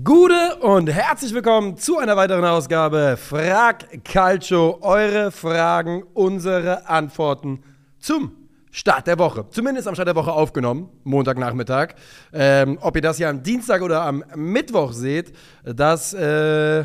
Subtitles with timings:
[0.00, 4.78] Gute und herzlich willkommen zu einer weiteren Ausgabe Frag Calcio.
[4.80, 7.62] Eure Fragen, unsere Antworten
[7.98, 8.32] zum
[8.70, 9.44] Start der Woche.
[9.50, 11.94] Zumindest am Start der Woche aufgenommen, Montagnachmittag.
[12.32, 16.84] Ähm, ob ihr das ja am Dienstag oder am Mittwoch seht, das äh,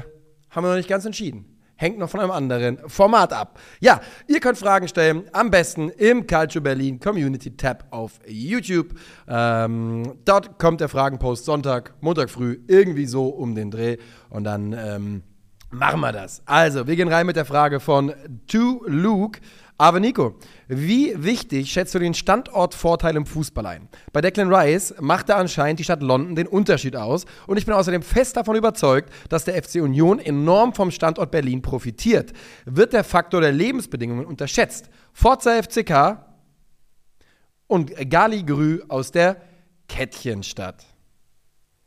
[0.50, 3.60] haben wir noch nicht ganz entschieden hängt noch von einem anderen Format ab.
[3.80, 8.96] Ja, ihr könnt Fragen stellen, am besten im Culture Berlin Community Tab auf YouTube.
[9.28, 13.98] Ähm, dort kommt der Fragenpost Sonntag, Montag früh, irgendwie so um den Dreh.
[14.30, 15.24] Und dann ähm,
[15.72, 16.42] machen wir das.
[16.46, 18.14] Also, wir gehen rein mit der Frage von
[18.48, 19.40] To Luke.
[19.80, 20.36] Aber Nico,
[20.68, 23.90] wie wichtig schätzt du den Standortvorteil im Fußball ein?
[24.12, 28.02] Bei Declan Rice machte anscheinend die Stadt London den Unterschied aus und ich bin außerdem
[28.02, 32.34] fest davon überzeugt, dass der FC Union enorm vom Standort Berlin profitiert.
[32.66, 34.90] Wird der Faktor der Lebensbedingungen unterschätzt?
[35.14, 36.26] Forza FCK
[37.68, 39.38] und Gali Grü aus der
[39.88, 40.86] Kettchenstadt.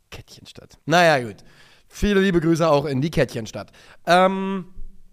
[0.09, 0.77] Kettchenstadt.
[0.85, 1.43] Naja, gut.
[1.89, 3.71] Viele liebe Grüße auch in die Kettchenstadt.
[4.05, 4.65] Ähm,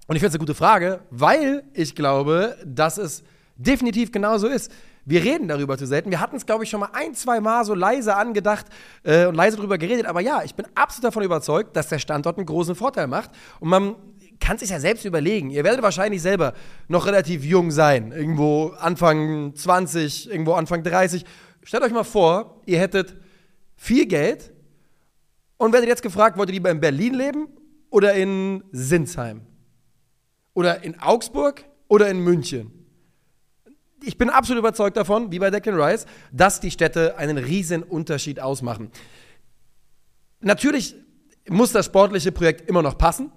[0.09, 3.23] und ich finde es eine gute Frage, weil ich glaube, dass es
[3.57, 4.73] definitiv genauso ist.
[5.05, 6.11] Wir reden darüber zu selten.
[6.11, 8.67] Wir hatten es, glaube ich, schon mal ein, zwei Mal so leise angedacht
[9.03, 10.07] äh, und leise darüber geredet.
[10.07, 13.31] Aber ja, ich bin absolut davon überzeugt, dass der Standort einen großen Vorteil macht.
[13.61, 13.97] Und man
[14.41, 15.51] kann sich ja selbst überlegen.
[15.51, 16.55] Ihr werdet wahrscheinlich selber
[16.89, 18.11] noch relativ jung sein.
[18.11, 21.27] Irgendwo Anfang 20, irgendwo Anfang 30.
[21.65, 23.15] Stellt euch mal vor, ihr hättet
[23.77, 24.55] viel Geld
[25.59, 27.49] und werdet jetzt gefragt, wollt ihr lieber in Berlin leben
[27.91, 29.43] oder in Sinsheim?
[30.59, 32.73] Oder in Augsburg oder in München.
[34.03, 38.41] Ich bin absolut überzeugt davon, wie bei Declan Rice, dass die Städte einen riesen Unterschied
[38.41, 38.91] ausmachen.
[40.41, 40.97] Natürlich
[41.49, 43.31] muss das sportliche Projekt immer noch passen,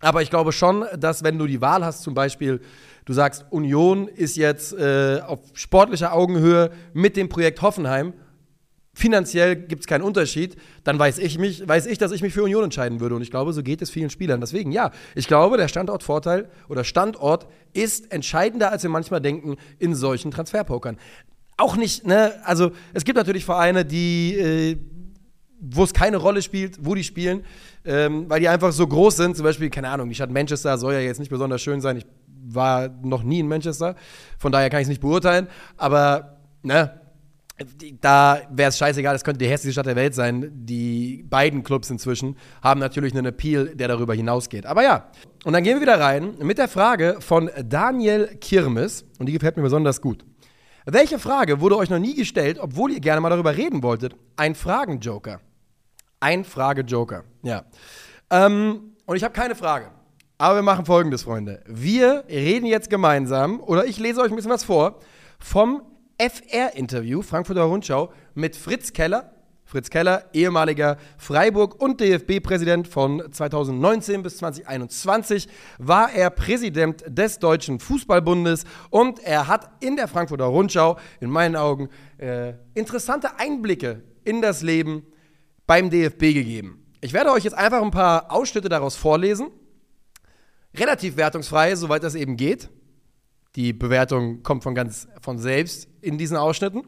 [0.00, 2.60] aber ich glaube schon, dass wenn du die Wahl hast, zum Beispiel,
[3.06, 8.12] du sagst, Union ist jetzt äh, auf sportlicher Augenhöhe mit dem Projekt Hoffenheim
[9.00, 12.42] finanziell gibt es keinen Unterschied, dann weiß ich, mich, weiß ich, dass ich mich für
[12.42, 13.14] Union entscheiden würde.
[13.14, 14.40] Und ich glaube, so geht es vielen Spielern.
[14.40, 19.94] Deswegen, ja, ich glaube, der Standortvorteil oder Standort ist entscheidender, als wir manchmal denken, in
[19.94, 20.98] solchen Transferpokern.
[21.56, 24.76] Auch nicht, ne, also es gibt natürlich Vereine, die, äh,
[25.60, 27.44] wo es keine Rolle spielt, wo die spielen,
[27.84, 29.36] ähm, weil die einfach so groß sind.
[29.36, 31.96] Zum Beispiel, keine Ahnung, die Stadt Manchester soll ja jetzt nicht besonders schön sein.
[31.96, 32.06] Ich
[32.42, 33.96] war noch nie in Manchester,
[34.38, 35.48] von daher kann ich es nicht beurteilen.
[35.76, 36.99] Aber, ne,
[38.00, 40.50] da wäre es scheißegal, es könnte die hässlichste Stadt der Welt sein.
[40.52, 44.66] Die beiden Clubs inzwischen haben natürlich einen Appeal, der darüber hinausgeht.
[44.66, 45.10] Aber ja,
[45.44, 49.56] und dann gehen wir wieder rein mit der Frage von Daniel Kirmes, und die gefällt
[49.56, 50.24] mir besonders gut.
[50.86, 54.16] Welche Frage wurde euch noch nie gestellt, obwohl ihr gerne mal darüber reden wolltet?
[54.36, 55.40] Ein Fragen-Joker.
[56.20, 57.64] Ein Frage-Joker, ja.
[58.30, 59.90] Ähm, und ich habe keine Frage.
[60.38, 61.62] Aber wir machen folgendes, Freunde.
[61.66, 65.00] Wir reden jetzt gemeinsam, oder ich lese euch ein bisschen was vor,
[65.38, 65.82] vom
[66.20, 69.32] FR-Interview, Frankfurter Rundschau, mit Fritz Keller.
[69.64, 75.48] Fritz Keller, ehemaliger Freiburg- und DFB-Präsident von 2019 bis 2021,
[75.78, 81.56] war er Präsident des Deutschen Fußballbundes und er hat in der Frankfurter Rundschau, in meinen
[81.56, 81.88] Augen,
[82.18, 85.06] äh, interessante Einblicke in das Leben
[85.66, 86.84] beim DFB gegeben.
[87.00, 89.50] Ich werde euch jetzt einfach ein paar Ausschnitte daraus vorlesen.
[90.76, 92.68] Relativ wertungsfrei, soweit das eben geht.
[93.56, 96.82] Die Bewertung kommt von ganz von selbst in diesen Ausschnitten.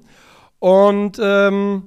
[0.58, 1.82] Und ähm,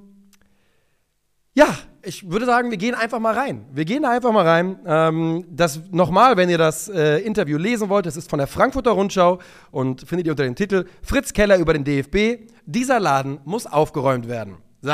[1.54, 1.68] ja,
[2.02, 3.66] ich würde sagen, wir gehen einfach mal rein.
[3.72, 4.80] Wir gehen einfach mal rein.
[4.86, 8.92] Ähm, das nochmal, wenn ihr das äh, Interview lesen wollt, das ist von der Frankfurter
[8.92, 9.40] Rundschau
[9.72, 12.52] und findet ihr unter dem Titel Fritz Keller über den DFB.
[12.66, 14.58] Dieser Laden muss aufgeräumt werden.
[14.82, 14.94] So,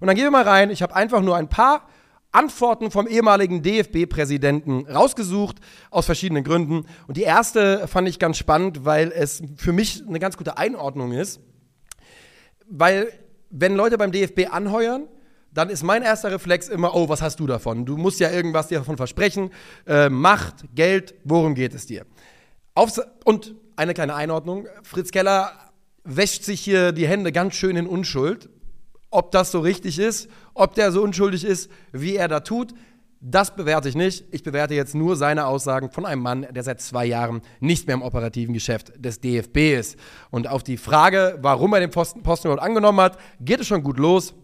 [0.00, 0.70] und dann gehen wir mal rein.
[0.70, 1.86] Ich habe einfach nur ein paar
[2.32, 5.56] Antworten vom ehemaligen DFB-Präsidenten rausgesucht,
[5.90, 6.86] aus verschiedenen Gründen.
[7.06, 11.12] Und die erste fand ich ganz spannend, weil es für mich eine ganz gute Einordnung
[11.12, 11.40] ist.
[12.68, 13.12] Weil,
[13.50, 15.04] wenn Leute beim DFB anheuern,
[15.52, 17.86] dann ist mein erster Reflex immer, oh, was hast du davon?
[17.86, 19.50] Du musst ja irgendwas dir davon versprechen.
[19.86, 22.04] Äh, Macht, Geld, worum geht es dir?
[22.74, 24.66] Aufs und eine kleine Einordnung.
[24.82, 25.52] Fritz Keller
[26.04, 28.48] wäscht sich hier die Hände ganz schön in Unschuld
[29.10, 32.74] ob das so richtig ist, ob der so unschuldig ist, wie er da tut,
[33.20, 34.24] das bewerte ich nicht.
[34.30, 37.94] Ich bewerte jetzt nur seine Aussagen von einem Mann, der seit zwei Jahren nicht mehr
[37.94, 39.96] im operativen Geschäft des DFB ist.
[40.30, 43.98] Und auf die Frage, warum er den Posten, Posten angenommen hat, geht es schon gut
[43.98, 44.34] los.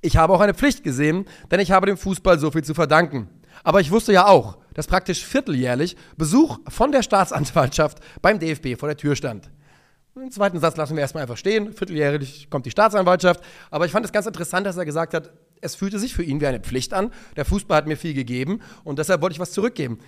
[0.00, 3.28] Ich habe auch eine Pflicht gesehen, denn ich habe dem Fußball so viel zu verdanken.
[3.64, 8.88] Aber ich wusste ja auch, dass praktisch vierteljährlich Besuch von der Staatsanwaltschaft beim DFB vor
[8.88, 9.50] der Tür stand.
[10.14, 11.74] Den zweiten Satz lassen wir erstmal einfach stehen.
[11.74, 13.42] Vierteljährlich kommt die Staatsanwaltschaft.
[13.70, 15.30] Aber ich fand es ganz interessant, dass er gesagt hat,
[15.60, 17.10] es fühlte sich für ihn wie eine Pflicht an.
[17.36, 19.98] Der Fußball hat mir viel gegeben und deshalb wollte ich was zurückgeben.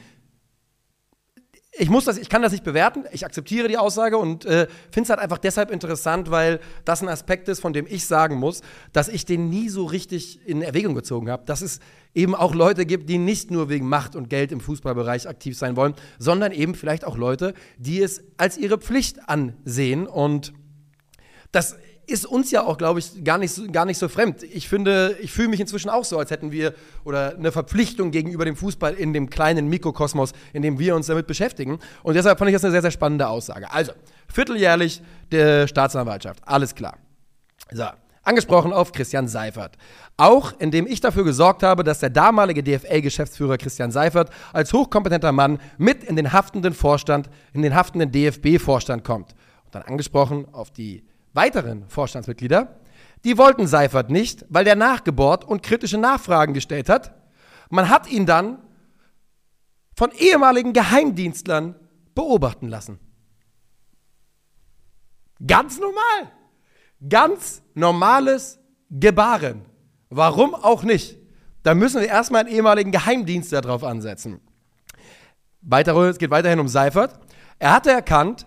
[1.80, 3.04] ich muss das, ich kann das nicht bewerten.
[3.12, 7.08] Ich akzeptiere die Aussage und äh, finde es halt einfach deshalb interessant, weil das ein
[7.08, 8.62] Aspekt ist, von dem ich sagen muss,
[8.92, 11.44] dass ich den nie so richtig in Erwägung gezogen habe.
[11.44, 11.78] Dass es
[12.14, 15.76] eben auch Leute gibt, die nicht nur wegen Macht und Geld im Fußballbereich aktiv sein
[15.76, 20.06] wollen, sondern eben vielleicht auch Leute, die es als ihre Pflicht ansehen.
[20.08, 20.52] Und
[21.52, 21.76] das
[22.08, 24.42] ist uns ja auch, glaube ich, gar nicht, so, gar nicht so fremd.
[24.42, 26.74] Ich finde, ich fühle mich inzwischen auch so, als hätten wir
[27.04, 31.26] oder eine Verpflichtung gegenüber dem Fußball in dem kleinen Mikrokosmos, in dem wir uns damit
[31.26, 31.78] beschäftigen.
[32.02, 33.70] Und deshalb fand ich das eine sehr, sehr spannende Aussage.
[33.70, 33.92] Also,
[34.32, 36.96] vierteljährlich der Staatsanwaltschaft, alles klar.
[37.70, 37.84] So,
[38.22, 39.76] angesprochen auf Christian Seifert.
[40.16, 45.60] Auch indem ich dafür gesorgt habe, dass der damalige DFL-Geschäftsführer Christian Seifert als hochkompetenter Mann
[45.76, 49.32] mit in den haftenden Vorstand, in den haftenden DFB-Vorstand kommt.
[49.66, 52.80] Und dann angesprochen auf die weiteren Vorstandsmitglieder,
[53.24, 57.14] die wollten Seifert nicht, weil der nachgebohrt und kritische Nachfragen gestellt hat.
[57.70, 58.58] Man hat ihn dann
[59.96, 61.74] von ehemaligen Geheimdienstlern
[62.14, 63.00] beobachten lassen.
[65.46, 66.32] Ganz normal.
[67.08, 68.58] Ganz normales
[68.90, 69.64] Gebaren.
[70.08, 71.16] Warum auch nicht?
[71.62, 74.40] Da müssen wir erstmal einen ehemaligen Geheimdienstler drauf ansetzen.
[75.60, 77.18] Weiter, es geht weiterhin um Seifert.
[77.58, 78.46] Er hatte erkannt,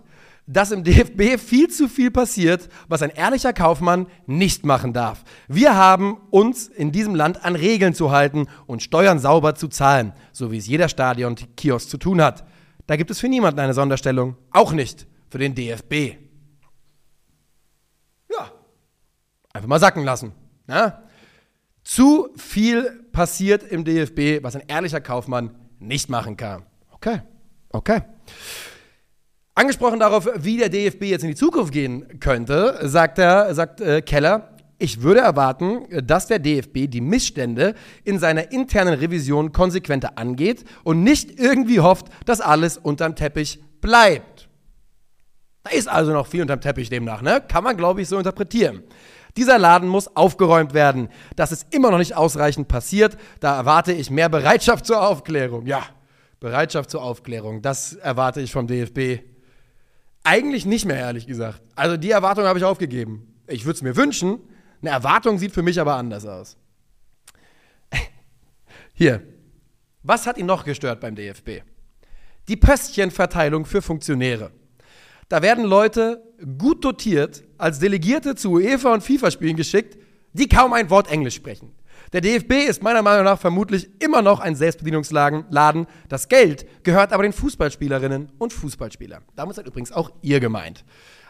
[0.51, 5.23] dass im DFB viel zu viel passiert, was ein ehrlicher Kaufmann nicht machen darf.
[5.47, 10.13] Wir haben uns in diesem Land an Regeln zu halten und Steuern sauber zu zahlen,
[10.33, 12.45] so wie es jeder Stadion-Kiosk zu tun hat.
[12.87, 16.17] Da gibt es für niemanden eine Sonderstellung, auch nicht für den DFB.
[18.29, 18.51] Ja,
[19.53, 20.33] einfach mal sacken lassen.
[20.67, 20.85] Ja?
[20.85, 21.03] Ne?
[21.83, 26.63] Zu viel passiert im DFB, was ein ehrlicher Kaufmann nicht machen kann.
[26.91, 27.21] Okay,
[27.69, 28.01] okay.
[29.61, 34.01] Angesprochen darauf, wie der DFB jetzt in die Zukunft gehen könnte, sagt, er, sagt äh,
[34.01, 40.63] Keller, ich würde erwarten, dass der DFB die Missstände in seiner internen Revision konsequenter angeht
[40.83, 44.49] und nicht irgendwie hofft, dass alles unterm Teppich bleibt.
[45.61, 47.43] Da ist also noch viel unterm Teppich demnach, ne?
[47.47, 48.81] Kann man, glaube ich, so interpretieren.
[49.37, 51.09] Dieser Laden muss aufgeräumt werden.
[51.35, 53.15] Das ist immer noch nicht ausreichend passiert.
[53.41, 55.67] Da erwarte ich mehr Bereitschaft zur Aufklärung.
[55.67, 55.83] Ja,
[56.39, 59.30] Bereitschaft zur Aufklärung, das erwarte ich vom DFB.
[60.23, 61.61] Eigentlich nicht mehr, ehrlich gesagt.
[61.75, 63.33] Also die Erwartung habe ich aufgegeben.
[63.47, 64.39] Ich würde es mir wünschen.
[64.81, 66.57] Eine Erwartung sieht für mich aber anders aus.
[68.93, 69.21] Hier.
[70.03, 71.61] Was hat ihn noch gestört beim DFB?
[72.47, 74.51] Die Pöstchenverteilung für Funktionäre.
[75.29, 76.23] Da werden Leute
[76.57, 79.97] gut dotiert als Delegierte zu UEFA und FIFA-Spielen geschickt,
[80.33, 81.71] die kaum ein Wort Englisch sprechen.
[82.13, 85.87] Der DFB ist meiner Meinung nach vermutlich immer noch ein Selbstbedienungsladen.
[86.09, 89.23] Das Geld gehört aber den Fußballspielerinnen und Fußballspielern.
[89.37, 90.83] Damit seid übrigens auch ihr gemeint.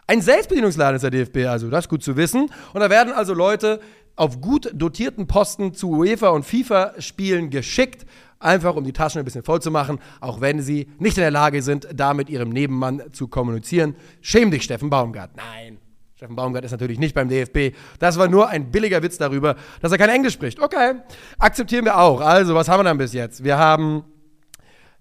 [0.07, 2.49] Ein Selbstbedienungsladen ist der DFB also, das ist gut zu wissen.
[2.73, 3.79] Und da werden also Leute
[4.15, 8.07] auf gut dotierten Posten zu UEFA und FIFA-Spielen geschickt,
[8.39, 11.31] einfach um die Taschen ein bisschen voll zu machen, auch wenn sie nicht in der
[11.31, 13.95] Lage sind, da mit ihrem Nebenmann zu kommunizieren.
[14.21, 15.37] Schäm dich, Steffen Baumgart.
[15.37, 15.77] Nein,
[16.21, 17.75] Steffen Baumgart ist natürlich nicht beim DFB.
[17.97, 20.59] Das war nur ein billiger Witz darüber, dass er kein Englisch spricht.
[20.59, 20.93] Okay,
[21.39, 22.21] akzeptieren wir auch.
[22.21, 23.43] Also, was haben wir dann bis jetzt?
[23.43, 24.03] Wir haben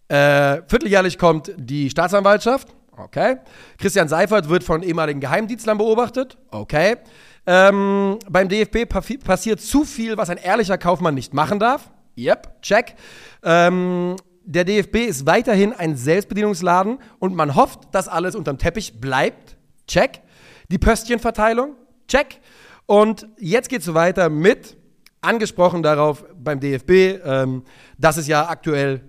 [0.08, 2.68] äh, vierteljährlich kommt die Staatsanwaltschaft.
[2.96, 3.36] Okay.
[3.76, 6.38] Christian Seifert wird von ehemaligen Geheimdienstlern beobachtet.
[6.52, 6.96] Okay.
[7.46, 8.88] Ähm, beim DFB
[9.22, 11.90] passiert zu viel, was ein ehrlicher Kaufmann nicht machen darf.
[12.16, 12.94] Yep, check.
[13.44, 14.16] Ähm,
[14.46, 19.58] der DFB ist weiterhin ein Selbstbedienungsladen und man hofft, dass alles unterm Teppich bleibt.
[19.86, 20.22] Check.
[20.70, 21.74] Die Pöstchenverteilung,
[22.06, 22.40] check.
[22.86, 24.76] Und jetzt geht es weiter mit,
[25.20, 27.62] angesprochen darauf beim DFB, ähm,
[27.98, 29.02] dass es ja aktuell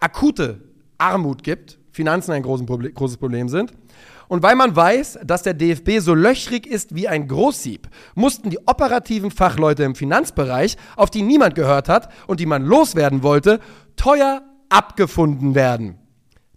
[0.00, 0.60] akute
[0.98, 3.72] Armut gibt, Finanzen ein Problem, großes Problem sind.
[4.28, 8.60] Und weil man weiß, dass der DFB so löchrig ist wie ein Großsieb, mussten die
[8.66, 13.58] operativen Fachleute im Finanzbereich, auf die niemand gehört hat und die man loswerden wollte,
[13.96, 15.98] teuer abgefunden werden.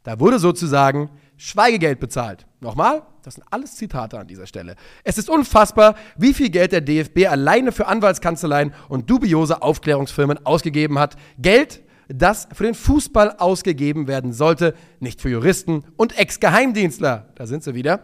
[0.03, 2.45] Da wurde sozusagen Schweigegeld bezahlt.
[2.59, 4.75] Nochmal, das sind alles Zitate an dieser Stelle.
[5.03, 10.99] Es ist unfassbar, wie viel Geld der DFB alleine für Anwaltskanzleien und dubiose Aufklärungsfirmen ausgegeben
[10.99, 11.15] hat.
[11.39, 17.29] Geld, das für den Fußball ausgegeben werden sollte, nicht für Juristen und Ex-Geheimdienstler.
[17.35, 18.03] Da sind sie wieder.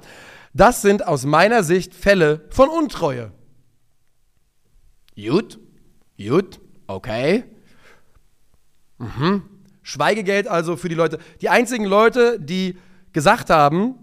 [0.53, 3.31] Das sind aus meiner Sicht Fälle von Untreue.
[5.15, 5.59] Gut,
[6.17, 7.43] gut, okay.
[8.97, 9.43] Mhm.
[9.81, 11.19] Schweigegeld also für die Leute.
[11.41, 12.77] Die einzigen Leute, die
[13.11, 13.95] gesagt haben,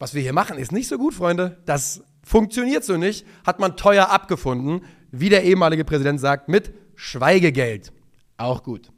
[0.00, 1.58] was wir hier machen, ist nicht so gut, Freunde.
[1.66, 4.80] Das funktioniert so nicht, hat man teuer abgefunden,
[5.12, 7.92] wie der ehemalige Präsident sagt, mit Schweigegeld.
[8.38, 8.88] Auch gut.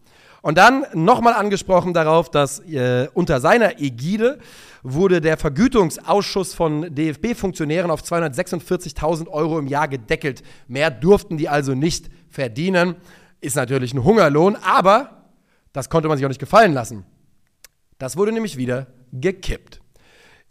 [0.42, 4.38] Und dann nochmal angesprochen darauf, dass äh, unter seiner Ägide
[4.85, 10.42] wurde der Vergütungsausschuss von DFB-Funktionären auf 246.000 Euro im Jahr gedeckelt.
[10.68, 12.97] Mehr durften die also nicht verdienen.
[13.40, 15.28] Ist natürlich ein Hungerlohn, aber
[15.73, 17.04] das konnte man sich auch nicht gefallen lassen.
[17.99, 19.81] Das wurde nämlich wieder gekippt.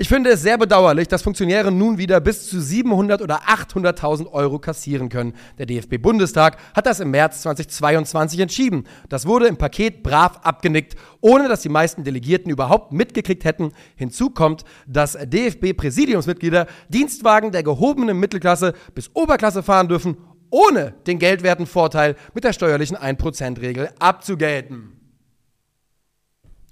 [0.01, 4.57] Ich finde es sehr bedauerlich, dass Funktionäre nun wieder bis zu 700 oder 800.000 Euro
[4.57, 5.35] kassieren können.
[5.59, 8.87] Der DFB-Bundestag hat das im März 2022 entschieden.
[9.09, 13.73] Das wurde im Paket brav abgenickt, ohne dass die meisten Delegierten überhaupt mitgekriegt hätten.
[13.95, 20.17] Hinzu kommt, dass DFB-Präsidiumsmitglieder Dienstwagen der gehobenen Mittelklasse bis Oberklasse fahren dürfen,
[20.49, 24.93] ohne den geldwerten Vorteil mit der steuerlichen 1%-Regel abzugelten.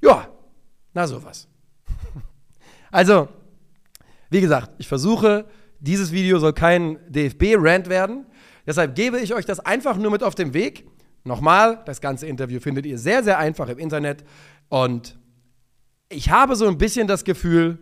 [0.01, 0.29] Ja,
[0.95, 1.48] na sowas.
[2.91, 3.27] Also,
[4.29, 5.45] wie gesagt, ich versuche,
[5.79, 8.25] dieses Video soll kein DFB-Rant werden.
[8.65, 10.87] Deshalb gebe ich euch das einfach nur mit auf den Weg.
[11.23, 14.23] Nochmal, das ganze Interview findet ihr sehr, sehr einfach im Internet.
[14.69, 15.17] Und
[16.09, 17.79] ich habe so ein bisschen das Gefühl,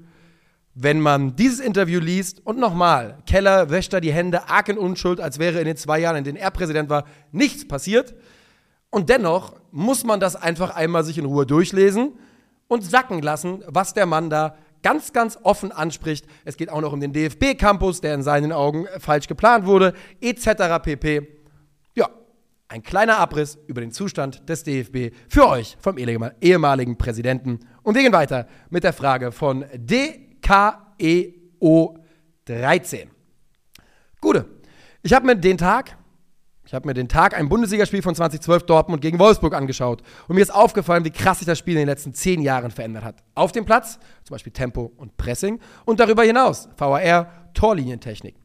[0.74, 5.20] wenn man dieses Interview liest und nochmal, Keller wäscht da die Hände arg in Unschuld,
[5.20, 8.14] als wäre in den zwei Jahren, in denen er Präsident war, nichts passiert.
[8.92, 12.14] Und dennoch muss man das einfach einmal sich in Ruhe durchlesen
[12.68, 16.26] und sacken lassen, was der Mann da ganz, ganz offen anspricht.
[16.46, 20.82] Es geht auch noch um den DFB-Campus, der in seinen Augen falsch geplant wurde, etc.
[20.82, 21.28] pp.
[21.96, 22.10] Ja,
[22.68, 27.60] ein kleiner Abriss über den Zustand des DFB für euch vom ehemaligen Präsidenten.
[27.84, 30.28] Und wir gehen weiter mit der Frage von DKEO
[32.46, 33.10] 13.
[34.22, 34.46] Gute.
[35.04, 35.98] Ich habe mir den Tag
[36.68, 40.42] ich habe mir den Tag ein Bundesligaspiel von 2012 Dortmund gegen Wolfsburg angeschaut und mir
[40.42, 43.24] ist aufgefallen, wie krass sich das Spiel in den letzten zehn Jahren verändert hat.
[43.36, 48.36] Auf dem Platz, zum Beispiel Tempo und Pressing und darüber hinaus, VAR, Torlinientechnik.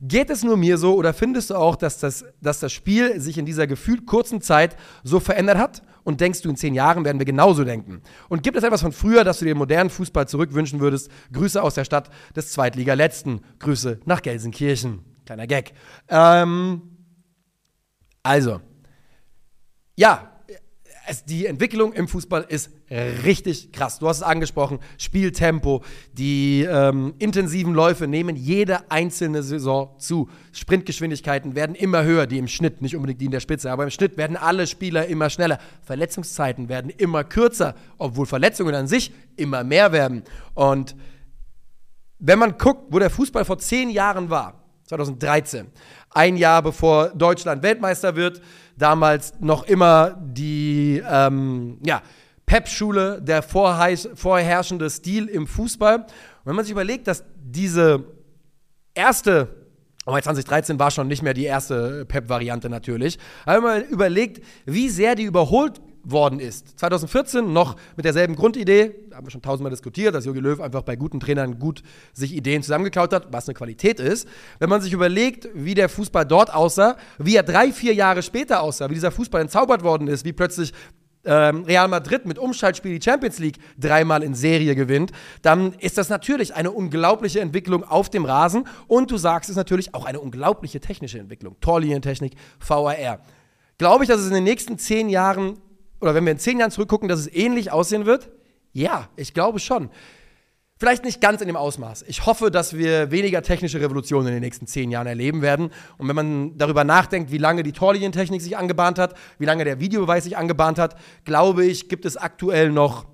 [0.00, 3.36] Geht es nur mir so oder findest du auch, dass das, dass das Spiel sich
[3.36, 5.82] in dieser gefühlt kurzen Zeit so verändert hat?
[6.02, 8.00] Und denkst du, in zehn Jahren werden wir genauso denken?
[8.28, 11.10] Und gibt es etwas von früher, dass du dir modernen Fußball zurückwünschen würdest?
[11.32, 13.40] Grüße aus der Stadt des Zweitliga-Letzten.
[13.58, 15.00] Grüße nach Gelsenkirchen.
[15.24, 15.72] Kleiner Gag.
[16.08, 16.95] Ähm,
[18.26, 18.60] also,
[19.94, 20.32] ja,
[21.08, 22.70] es, die Entwicklung im Fußball ist
[23.24, 24.00] richtig krass.
[24.00, 30.28] Du hast es angesprochen, Spieltempo, die ähm, intensiven Läufe nehmen jede einzelne Saison zu.
[30.52, 33.90] Sprintgeschwindigkeiten werden immer höher, die im Schnitt, nicht unbedingt die in der Spitze, aber im
[33.90, 35.58] Schnitt werden alle Spieler immer schneller.
[35.82, 40.24] Verletzungszeiten werden immer kürzer, obwohl Verletzungen an sich immer mehr werden.
[40.54, 40.96] Und
[42.18, 45.66] wenn man guckt, wo der Fußball vor zehn Jahren war, 2013,
[46.10, 48.40] ein Jahr bevor Deutschland Weltmeister wird.
[48.76, 52.02] Damals noch immer die ähm, ja,
[52.44, 55.96] Pep-Schule, der vorherrschende Stil im Fußball.
[55.96, 56.06] Und
[56.44, 58.04] wenn man sich überlegt, dass diese
[58.94, 59.66] erste
[60.06, 63.18] aber 2013 war schon nicht mehr die erste Pep-Variante natürlich.
[63.44, 66.78] Aber wenn man überlegt, wie sehr die überholt worden ist.
[66.78, 70.96] 2014 noch mit derselben Grundidee, haben wir schon tausendmal diskutiert, dass Jogi Löw einfach bei
[70.96, 71.82] guten Trainern gut
[72.12, 74.28] sich Ideen zusammengeklaut hat, was eine Qualität ist.
[74.58, 78.60] Wenn man sich überlegt, wie der Fußball dort aussah, wie er drei, vier Jahre später
[78.62, 80.72] aussah, wie dieser Fußball entzaubert worden ist, wie plötzlich
[81.24, 85.10] ähm, Real Madrid mit Umschaltspiel die Champions League dreimal in Serie gewinnt,
[85.42, 89.94] dann ist das natürlich eine unglaubliche Entwicklung auf dem Rasen und du sagst es natürlich
[89.94, 91.56] auch eine unglaubliche technische Entwicklung.
[91.60, 93.18] Torlinientechnik, VAR.
[93.78, 95.58] Glaube ich, dass es in den nächsten zehn Jahren
[96.00, 98.30] oder wenn wir in zehn Jahren zurückgucken, dass es ähnlich aussehen wird?
[98.72, 99.90] Ja, ich glaube schon.
[100.78, 102.04] Vielleicht nicht ganz in dem Ausmaß.
[102.06, 105.70] Ich hoffe, dass wir weniger technische Revolutionen in den nächsten zehn Jahren erleben werden.
[105.96, 109.80] Und wenn man darüber nachdenkt, wie lange die Torlinientechnik sich angebahnt hat, wie lange der
[109.80, 113.06] Videobeweis sich angebahnt hat, glaube ich, gibt es aktuell noch,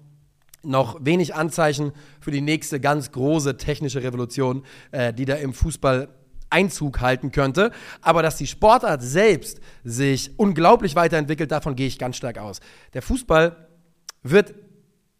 [0.64, 6.08] noch wenig Anzeichen für die nächste ganz große technische Revolution, äh, die da im Fußball
[6.52, 7.72] Einzug halten könnte.
[8.00, 12.60] Aber dass die Sportart selbst sich unglaublich weiterentwickelt, davon gehe ich ganz stark aus.
[12.94, 13.68] Der Fußball
[14.22, 14.54] wird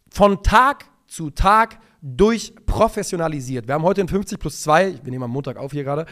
[0.09, 3.65] von Tag zu Tag durchprofessionalisiert.
[3.65, 6.05] Wir haben heute in 50 plus 2, wir nehmen am Montag auf hier gerade,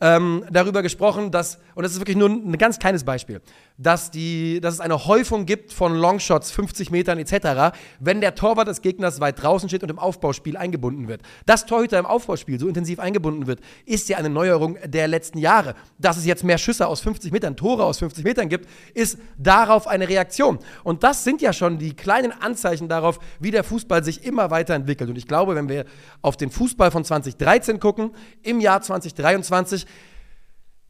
[0.00, 3.40] ähm, darüber gesprochen, dass, und das ist wirklich nur ein ganz kleines Beispiel,
[3.78, 8.68] dass, die, dass es eine Häufung gibt von Longshots, 50 Metern etc., wenn der Torwart
[8.68, 11.22] des Gegners weit draußen steht und im Aufbauspiel eingebunden wird.
[11.46, 15.74] Dass Torhüter im Aufbauspiel so intensiv eingebunden wird, ist ja eine Neuerung der letzten Jahre.
[15.98, 19.86] Dass es jetzt mehr Schüsse aus 50 Metern, Tore aus 50 Metern gibt, ist darauf
[19.86, 20.58] eine Reaktion.
[20.84, 25.10] Und das sind ja schon die kleinen Anzeichen darauf, wie der Fußball sich immer weiterentwickelt.
[25.10, 25.84] Und ich glaube, wenn wir
[26.22, 28.10] auf den Fußball von 2013 gucken,
[28.42, 29.86] im Jahr 2023,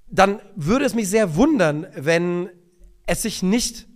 [0.09, 2.49] dann würde es mich sehr wundern, wenn
[3.07, 3.87] es sich nicht,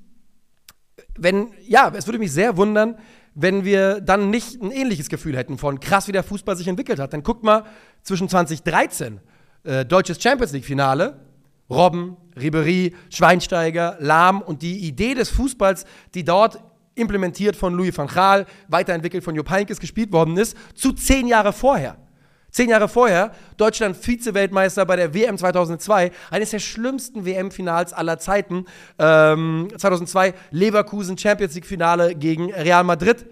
[1.16, 2.96] wenn, ja, es würde mich sehr wundern,
[3.34, 6.98] wenn wir dann nicht ein ähnliches Gefühl hätten von krass, wie der Fußball sich entwickelt
[6.98, 7.12] hat.
[7.12, 7.64] Dann guckt mal
[8.02, 9.20] zwischen 2013,
[9.64, 11.20] äh, deutsches Champions League-Finale,
[11.68, 16.58] Robben, Ribery, Schweinsteiger, Lahm und die Idee des Fußballs, die dort
[16.96, 21.52] implementiert von Louis van Gaal, weiterentwickelt von Jupp Heynckes gespielt worden ist, zu zehn Jahre
[21.52, 21.96] vorher.
[22.50, 28.66] Zehn Jahre vorher, Deutschland Vize-Weltmeister bei der WM 2002, eines der schlimmsten WM-Finals aller Zeiten.
[28.98, 33.26] Ähm, 2002 Leverkusen Champions League-Finale gegen Real Madrid.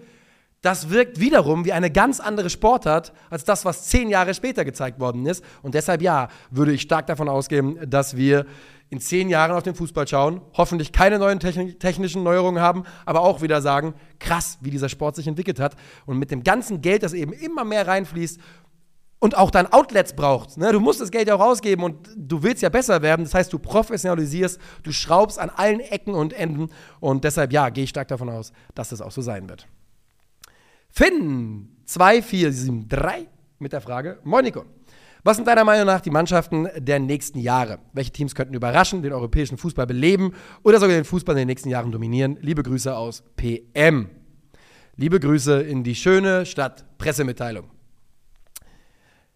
[0.61, 4.99] das wirkt wiederum wie eine ganz andere Sportart als das, was zehn Jahre später gezeigt
[4.99, 5.43] worden ist.
[5.61, 8.45] Und deshalb ja, würde ich stark davon ausgehen, dass wir
[8.89, 13.41] in zehn Jahren auf den Fußball schauen, hoffentlich keine neuen technischen Neuerungen haben, aber auch
[13.41, 15.75] wieder sagen, krass, wie dieser Sport sich entwickelt hat.
[16.05, 18.39] Und mit dem ganzen Geld, das eben immer mehr reinfließt
[19.19, 20.57] und auch dann Outlets braucht.
[20.57, 20.71] Ne?
[20.71, 23.25] Du musst das Geld ja auch ausgeben und du willst ja besser werden.
[23.25, 26.69] Das heißt, du professionalisierst, du schraubst an allen Ecken und Enden.
[26.99, 29.67] Und deshalb, ja, gehe ich stark davon aus, dass das auch so sein wird.
[30.89, 33.27] Finn 2473
[33.59, 34.51] mit der Frage: Moin.
[35.21, 37.79] Was sind deiner Meinung nach die Mannschaften der nächsten Jahre?
[37.91, 40.33] Welche Teams könnten überraschen, den europäischen Fußball beleben
[40.63, 42.37] oder sogar den Fußball in den nächsten Jahren dominieren?
[42.39, 44.09] Liebe Grüße aus PM.
[44.95, 47.69] Liebe Grüße in die schöne Stadt Pressemitteilung.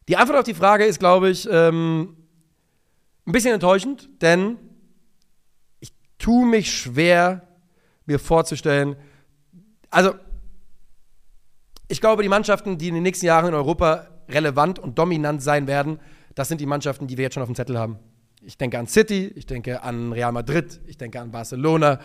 [0.07, 2.17] Die Antwort auf die Frage ist, glaube ich, ähm,
[3.25, 4.57] ein bisschen enttäuschend, denn
[5.79, 7.47] ich tue mich schwer,
[8.05, 8.95] mir vorzustellen,
[9.89, 10.15] also
[11.87, 15.67] ich glaube, die Mannschaften, die in den nächsten Jahren in Europa relevant und dominant sein
[15.67, 15.99] werden,
[16.35, 17.99] das sind die Mannschaften, die wir jetzt schon auf dem Zettel haben.
[18.41, 21.99] Ich denke an City, ich denke an Real Madrid, ich denke an Barcelona.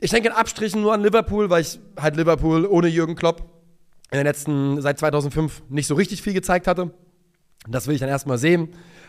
[0.00, 3.61] Ich denke in Abstrichen nur an Liverpool, weil ich halt Liverpool ohne Jürgen Klopp
[4.12, 6.90] in den letzten, seit 2005 nicht so richtig viel gezeigt hatte.
[7.66, 8.68] Das will ich dann erstmal sehen.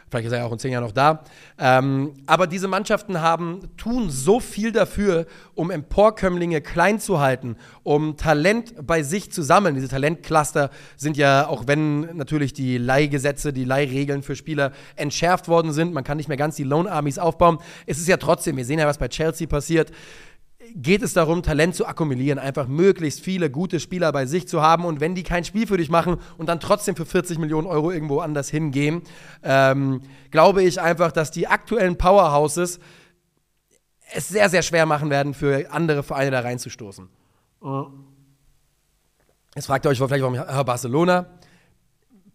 [0.10, 1.24] Vielleicht ist er ja auch in zehn Jahren noch da.
[1.58, 8.16] Ähm, aber diese Mannschaften haben, tun so viel dafür, um Emporkömmlinge klein zu halten, um
[8.16, 9.76] Talent bei sich zu sammeln.
[9.76, 15.74] Diese Talentcluster sind ja, auch wenn natürlich die Leihgesetze, die Leihregeln für Spieler entschärft worden
[15.74, 17.58] sind, man kann nicht mehr ganz die Loan Armies aufbauen.
[17.88, 19.92] Es ist ja trotzdem, wir sehen ja, was bei Chelsea passiert
[20.76, 24.86] geht es darum, Talent zu akkumulieren, einfach möglichst viele gute Spieler bei sich zu haben
[24.86, 27.92] und wenn die kein Spiel für dich machen und dann trotzdem für 40 Millionen Euro
[27.92, 29.02] irgendwo anders hingehen,
[29.44, 30.02] ähm,
[30.32, 32.80] glaube ich einfach, dass die aktuellen Powerhouses
[34.16, 37.08] es sehr, sehr schwer machen werden, für andere Vereine da reinzustoßen.
[39.56, 41.28] Jetzt fragt ihr euch vielleicht, warum Barcelona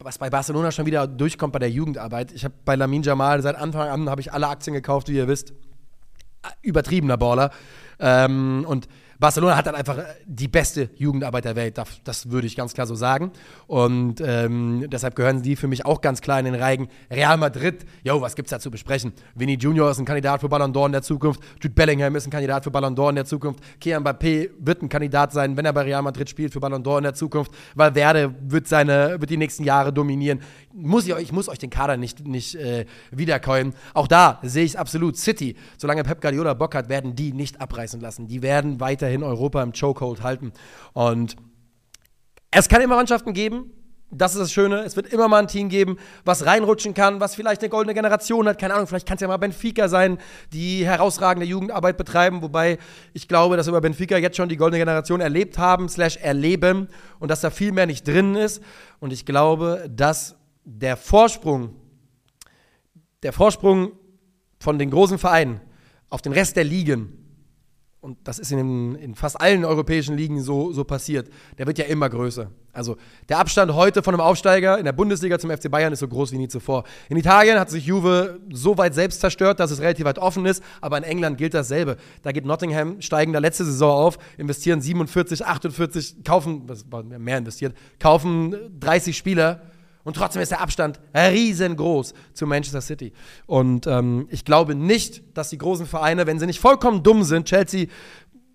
[0.00, 2.32] was bei Barcelona schon wieder durchkommt bei der Jugendarbeit.
[2.32, 5.28] Ich habe bei Lamin Jamal seit Anfang an habe ich alle Aktien gekauft, wie ihr
[5.28, 5.52] wisst.
[6.62, 7.50] Übertriebener Baller.
[8.00, 12.57] Ähm, und Barcelona hat dann einfach die beste Jugendarbeit der Welt, das, das würde ich
[12.57, 13.33] ganz klar so sagen.
[13.67, 16.89] Und ähm, deshalb gehören die für mich auch ganz klar in den Reigen.
[17.11, 19.13] Real Madrid, jo, was gibt's da zu besprechen?
[19.35, 22.31] Vinny Junior ist ein Kandidat für Ballon d'Or in der Zukunft, Jude Bellingham ist ein
[22.31, 25.73] Kandidat für Ballon d'Or in der Zukunft, Kylian Mbappé wird ein Kandidat sein, wenn er
[25.73, 29.37] bei Real Madrid spielt für Ballon d'Or in der Zukunft, Valverde wird seine, wird die
[29.37, 30.41] nächsten Jahre dominieren.
[30.73, 33.75] Muss ich, ich muss euch den Kader nicht, nicht äh, wiederkäuen.
[33.95, 35.17] Auch da sehe ich es absolut.
[35.17, 38.28] City, solange Pep Guardiola Bock hat, werden die nicht abreißen lassen.
[38.28, 40.52] Die werden weiterhin Europa im Chokehold halten.
[40.92, 41.36] Und
[42.50, 43.73] es kann immer Mannschaften geben,
[44.10, 44.78] das ist das Schöne.
[44.84, 48.49] Es wird immer mal ein Team geben, was reinrutschen kann, was vielleicht eine goldene Generation
[48.49, 48.58] hat.
[48.58, 50.16] Keine Ahnung, vielleicht kann es ja mal Benfica sein,
[50.50, 52.40] die herausragende Jugendarbeit betreiben.
[52.40, 52.78] Wobei
[53.12, 56.88] ich glaube, dass wir bei Benfica jetzt schon die goldene Generation erlebt haben, slash erleben
[57.18, 58.62] und dass da viel mehr nicht drin ist.
[58.99, 61.75] Und ich glaube, dass der Vorsprung,
[63.23, 63.92] der Vorsprung
[64.58, 65.60] von den großen Vereinen
[66.08, 67.27] auf den Rest der Ligen
[68.08, 71.84] und das ist in, in, fast allen europäischen Ligen so, so passiert, der wird ja
[71.84, 72.50] immer größer.
[72.73, 72.97] Also
[73.28, 76.32] der Abstand heute von einem Aufsteiger in der Bundesliga zum FC Bayern ist so groß
[76.32, 76.84] wie nie zuvor.
[77.10, 80.62] In Italien hat sich Juve so weit selbst zerstört, dass es relativ weit offen ist,
[80.80, 81.99] aber in England gilt dasselbe.
[82.23, 87.36] Da geht Nottingham, steigen da letzte Saison auf, investieren 47, 48, kaufen, was war mehr
[87.36, 89.60] investiert, kaufen 30 Spieler
[90.08, 93.12] und trotzdem ist der Abstand riesengroß zu Manchester City.
[93.44, 97.47] Und ähm, ich glaube nicht, dass die großen Vereine, wenn sie nicht vollkommen dumm sind,
[97.47, 97.88] Chelsea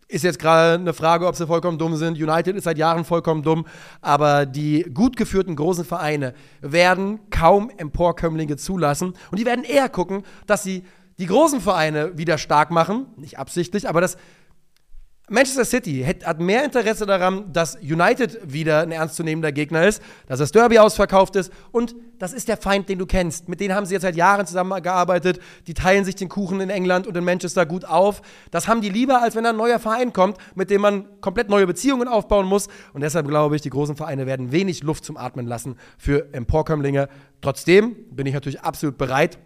[0.08, 2.18] ist jetzt gerade eine Frage, ob sie vollkommen dumm sind.
[2.18, 3.68] United ist seit Jahren vollkommen dumm.
[4.02, 9.14] Aber die gut geführten großen Vereine werden kaum Emporkömmlinge zulassen.
[9.30, 10.84] Und die werden eher gucken, dass sie
[11.20, 13.06] die großen Vereine wieder stark machen.
[13.16, 14.18] Nicht absichtlich, aber dass
[15.30, 20.52] Manchester City hat mehr Interesse daran, dass United wieder ein ernstzunehmender Gegner ist, dass das
[20.52, 23.48] Derby ausverkauft ist und das ist der Feind, den du kennst.
[23.48, 25.40] Mit denen haben sie jetzt seit Jahren zusammengearbeitet.
[25.68, 28.22] Die teilen sich den Kuchen in England und in Manchester gut auf.
[28.52, 31.68] Das haben die lieber, als wenn ein neuer Verein kommt, mit dem man komplett neue
[31.68, 32.68] Beziehungen aufbauen muss.
[32.94, 37.08] Und deshalb glaube ich, die großen Vereine werden wenig Luft zum Atmen lassen für Emporkömmlinge.
[37.42, 39.38] Trotzdem bin ich natürlich absolut bereit,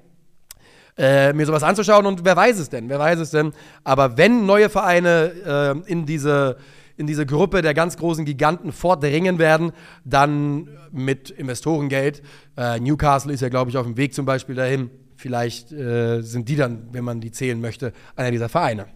[0.97, 3.53] äh, mir sowas anzuschauen und wer weiß es denn, wer weiß es denn.
[3.83, 6.57] Aber wenn neue Vereine äh, in diese
[6.97, 9.71] in diese Gruppe der ganz großen Giganten vordringen werden,
[10.03, 12.23] dann mit Investorengeld.
[12.57, 14.89] Äh, Newcastle ist ja, glaube ich, auf dem Weg zum Beispiel dahin.
[15.15, 18.87] Vielleicht äh, sind die dann, wenn man die zählen möchte, einer dieser Vereine.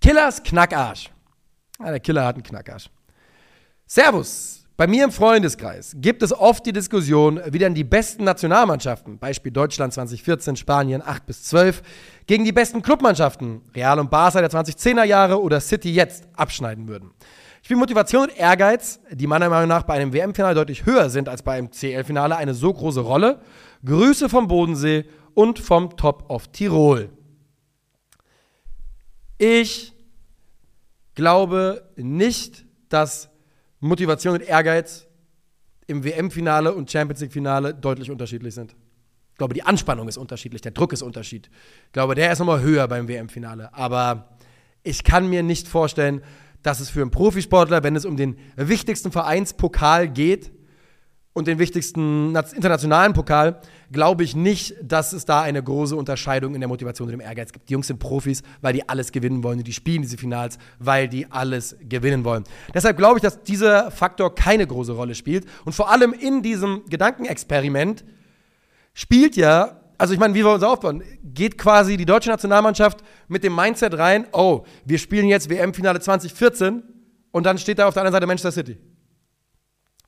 [0.00, 1.10] Killers Knackarsch.
[1.78, 2.88] Ah, der Killer hat einen Knackarsch.
[3.86, 4.61] Servus.
[4.82, 9.52] Bei mir im Freundeskreis gibt es oft die Diskussion, wie denn die besten Nationalmannschaften, Beispiel
[9.52, 11.82] Deutschland 2014, Spanien 8 bis 12,
[12.26, 17.12] gegen die besten Clubmannschaften, Real und Barca der 2010er Jahre oder City jetzt, abschneiden würden.
[17.62, 21.44] Spielen Motivation und Ehrgeiz, die meiner Meinung nach bei einem WM-Finale deutlich höher sind als
[21.44, 23.40] bei einem CL-Finale, eine so große Rolle.
[23.84, 27.10] Grüße vom Bodensee und vom Top of Tirol.
[29.38, 29.94] Ich
[31.14, 33.31] glaube nicht, dass
[33.82, 35.06] Motivation und Ehrgeiz
[35.88, 38.76] im WM-Finale und Champions League-Finale deutlich unterschiedlich sind.
[39.32, 41.52] Ich glaube, die Anspannung ist unterschiedlich, der Druck ist unterschiedlich.
[41.86, 43.74] Ich glaube, der ist nochmal höher beim WM-Finale.
[43.74, 44.36] Aber
[44.84, 46.22] ich kann mir nicht vorstellen,
[46.62, 50.52] dass es für einen Profisportler, wenn es um den wichtigsten Vereinspokal geht
[51.34, 56.60] und den wichtigsten internationalen Pokal, glaube ich nicht, dass es da eine große Unterscheidung in
[56.60, 57.68] der Motivation und dem Ehrgeiz gibt.
[57.68, 61.08] Die Jungs sind Profis, weil die alles gewinnen wollen und die spielen diese Finals, weil
[61.08, 62.44] die alles gewinnen wollen.
[62.74, 66.82] Deshalb glaube ich, dass dieser Faktor keine große Rolle spielt und vor allem in diesem
[66.88, 68.04] Gedankenexperiment
[68.92, 73.42] spielt ja, also ich meine, wie wir uns aufbauen, geht quasi die deutsche Nationalmannschaft mit
[73.44, 76.82] dem Mindset rein, oh, wir spielen jetzt WM-Finale 2014
[77.30, 78.78] und dann steht da auf der anderen Seite Manchester City.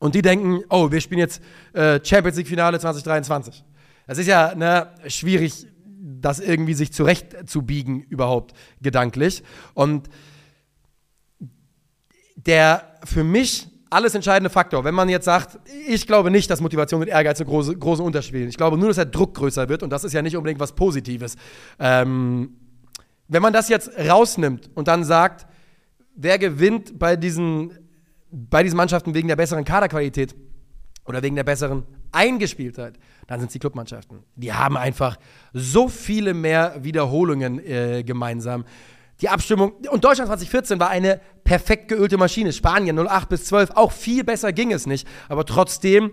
[0.05, 1.40] Und die denken, oh, wir spielen jetzt
[1.73, 3.64] äh, Champions League-Finale 2023.
[4.07, 9.43] Das ist ja ne, schwierig, das irgendwie sich zurechtzubiegen überhaupt gedanklich.
[9.73, 10.11] Und
[12.37, 14.85] der für mich alles entscheidende Faktor.
[14.85, 18.35] Wenn man jetzt sagt, ich glaube nicht, dass Motivation und Ehrgeiz eine große, große Unterschied
[18.47, 20.73] Ich glaube nur, dass der Druck größer wird und das ist ja nicht unbedingt was
[20.73, 21.37] Positives.
[21.79, 22.59] Ähm,
[23.29, 25.47] wenn man das jetzt rausnimmt und dann sagt,
[26.14, 27.73] wer gewinnt bei diesen,
[28.35, 30.35] bei diesen Mannschaften wegen der besseren Kaderqualität
[31.07, 34.20] oder wegen der besseren Eingespieltheit, dann sind es die Clubmannschaften.
[34.37, 35.16] Die haben einfach
[35.53, 38.64] so viele mehr Wiederholungen äh, gemeinsam
[39.20, 39.73] die Abstimmung.
[39.90, 42.53] Und Deutschland 2014 war eine perfekt geölte Maschine.
[42.53, 45.07] Spanien 08 bis 12, auch viel besser ging es nicht.
[45.29, 46.12] Aber trotzdem,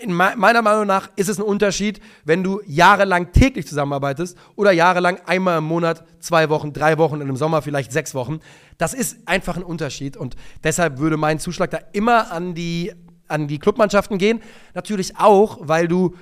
[0.00, 5.18] in meiner Meinung nach ist es ein Unterschied, wenn du jahrelang täglich zusammenarbeitest oder jahrelang
[5.26, 8.40] einmal im Monat, zwei Wochen, drei Wochen, und im Sommer vielleicht sechs Wochen.
[8.78, 10.16] Das ist einfach ein Unterschied.
[10.16, 12.92] Und deshalb würde mein Zuschlag da immer an die,
[13.28, 14.42] an die Clubmannschaften gehen.
[14.74, 16.14] Natürlich auch, weil du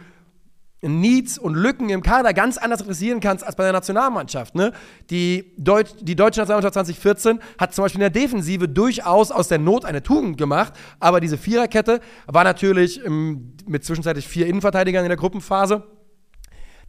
[0.92, 4.54] Needs und Lücken im Kader ganz anders adressieren kannst als bei der Nationalmannschaft.
[4.54, 4.72] Ne?
[5.10, 9.58] Die, Deut die deutsche Nationalmannschaft 2014 hat zum Beispiel in der Defensive durchaus aus der
[9.58, 15.08] Not eine Tugend gemacht, aber diese Viererkette war natürlich ähm, mit zwischenzeitlich vier Innenverteidigern in
[15.08, 15.84] der Gruppenphase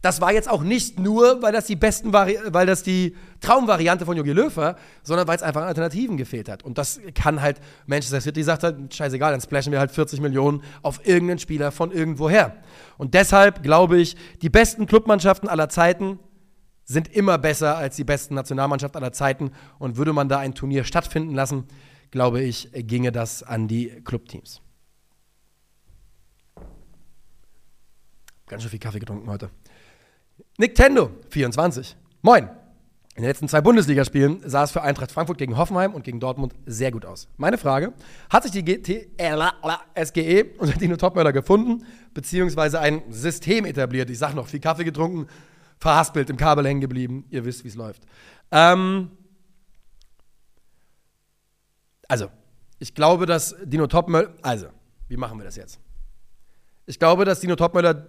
[0.06, 4.06] das war jetzt auch nicht nur, weil das die besten Vari weil das die Traumvariante
[4.06, 6.62] von Jogi Löw war, sondern weil es einfach Alternativen gefehlt hat.
[6.62, 10.62] Und das kann halt Manchester City sagt halt, scheißegal, dann splashen wir halt 40 Millionen
[10.82, 12.56] auf irgendeinen Spieler von irgendwoher.
[12.98, 16.20] Und deshalb glaube ich, die besten Clubmannschaften aller Zeiten
[16.84, 19.50] sind immer besser als die besten Nationalmannschaften aller Zeiten.
[19.80, 21.64] Und würde man da ein Turnier stattfinden lassen,
[22.12, 24.60] glaube ich, ginge das an die Clubteams.
[28.46, 29.50] Ganz schön viel Kaffee getrunken heute.
[30.58, 31.96] Nintendo 24.
[32.22, 32.48] Moin.
[33.14, 36.54] In den letzten zwei Bundesligaspielen sah es für Eintracht Frankfurt gegen Hoffenheim und gegen Dortmund
[36.66, 37.28] sehr gut aus.
[37.38, 37.94] Meine Frage:
[38.28, 44.10] Hat sich die GT SGE unter Dino Topmöller gefunden, beziehungsweise ein System etabliert?
[44.10, 45.28] Ich sag noch, viel Kaffee getrunken,
[45.78, 47.24] verhaspelt, im Kabel hängen geblieben.
[47.30, 48.02] Ihr wisst, wie es läuft.
[48.50, 49.10] Ähm
[52.06, 52.28] also,
[52.78, 54.34] ich glaube, dass Dino Topmöller.
[54.42, 54.66] Also,
[55.08, 55.80] wie machen wir das jetzt?
[56.84, 58.06] Ich glaube, dass Dino Topmöller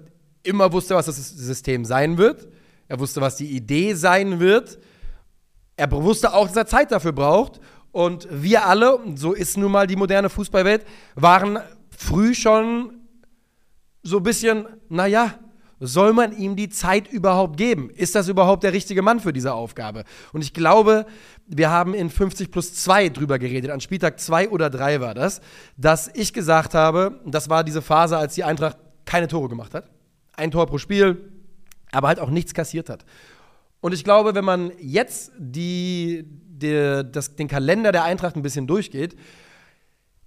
[0.48, 2.48] immer wusste, was das System sein wird.
[2.88, 4.80] Er wusste, was die Idee sein wird.
[5.76, 7.60] Er wusste auch, dass er Zeit dafür braucht.
[7.92, 12.94] Und wir alle, so ist nun mal die moderne Fußballwelt, waren früh schon
[14.04, 15.34] so ein bisschen, naja,
[15.80, 17.90] soll man ihm die Zeit überhaupt geben?
[17.90, 20.06] Ist das überhaupt der richtige Mann für diese Aufgabe?
[20.34, 21.06] Und ich glaube,
[21.48, 25.42] wir haben in 50 plus 2 drüber geredet, an Spieltag 2 oder 3 war das,
[25.76, 29.86] dass ich gesagt habe, das war diese Phase, als die Eintracht keine Tore gemacht hat
[30.38, 31.32] ein Tor pro Spiel,
[31.92, 33.06] aber halt auch nichts kassiert hat.
[33.82, 38.68] Und ich glaube, wenn man jetzt die, die, das, den Kalender der Eintracht ein bisschen
[38.68, 39.16] durchgeht,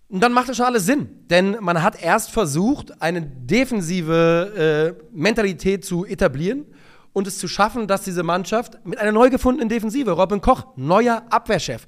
[0.08, 1.08] dann macht das schon alles Sinn.
[1.30, 6.66] Denn man hat erst versucht, eine defensive äh, Mentalität zu etablieren
[7.12, 11.24] und es zu schaffen, dass diese Mannschaft mit einer neu gefundenen Defensive, Robin Koch, neuer
[11.30, 11.86] Abwehrchef,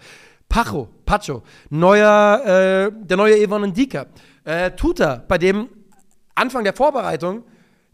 [0.49, 4.07] Pacho, Pacho, neuer, äh, der neue Evan Ndika,
[4.45, 5.69] äh, Tuta, bei dem
[6.35, 7.45] Anfang der Vorbereitung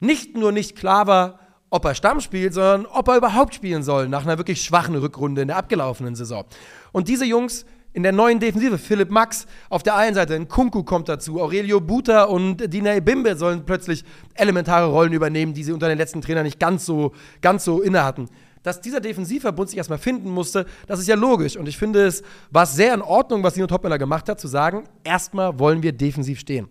[0.00, 1.38] nicht nur nicht klar war,
[1.70, 5.42] ob er Stamm spielt, sondern ob er überhaupt spielen soll nach einer wirklich schwachen Rückrunde
[5.42, 6.44] in der abgelaufenen Saison.
[6.92, 11.08] Und diese Jungs in der neuen Defensive, Philipp Max auf der einen Seite, Kunku kommt
[11.08, 15.98] dazu, Aurelio Buta und Dina Bimbe sollen plötzlich elementare Rollen übernehmen, die sie unter den
[15.98, 18.28] letzten Trainern nicht ganz so, ganz so inne hatten.
[18.62, 21.56] Dass dieser Defensivverbund sich erstmal finden musste, das ist ja logisch.
[21.56, 24.84] Und ich finde es war sehr in Ordnung, was Dino Topmüller gemacht hat, zu sagen,
[25.04, 26.68] erstmal wollen wir defensiv stehen.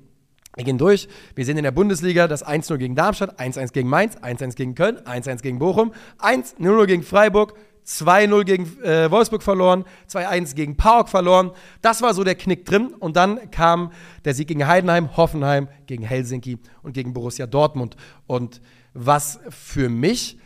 [0.57, 1.07] Wir gehen durch.
[1.35, 4.97] Wir sehen in der Bundesliga das 1-0 gegen Darmstadt, 1-1 gegen Mainz, 1-1 gegen Köln,
[4.97, 7.53] 1-1 gegen Bochum, 1-0 gegen Freiburg,
[7.85, 11.51] 2-0 gegen äh, Wolfsburg verloren, 2-1 gegen PAOK verloren.
[11.83, 12.87] Das war so der Knick drin.
[12.87, 13.91] Und dann kam
[14.25, 17.95] der Sieg gegen Heidenheim, Hoffenheim, gegen Helsinki und gegen Borussia Dortmund.
[18.25, 18.59] Und
[18.95, 20.39] was für mich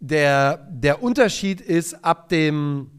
[0.00, 2.90] der, der Unterschied ist ab dem,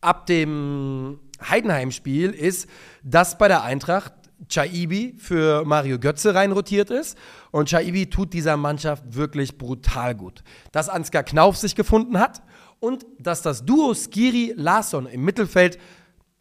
[0.00, 2.68] ab dem Heidenheim-Spiel, ist,
[3.04, 4.12] dass bei der Eintracht
[4.48, 7.16] Chaibi für Mario Götze reinrotiert ist.
[7.50, 10.42] Und Chaibi tut dieser Mannschaft wirklich brutal gut.
[10.72, 12.42] Dass Ansgar Knauf sich gefunden hat
[12.80, 15.78] und dass das Duo Skiri-Larsson im Mittelfeld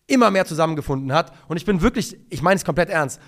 [0.08, 1.34] immer mehr zusammengefunden hat.
[1.48, 3.20] Und ich bin wirklich, ich meine es komplett ernst,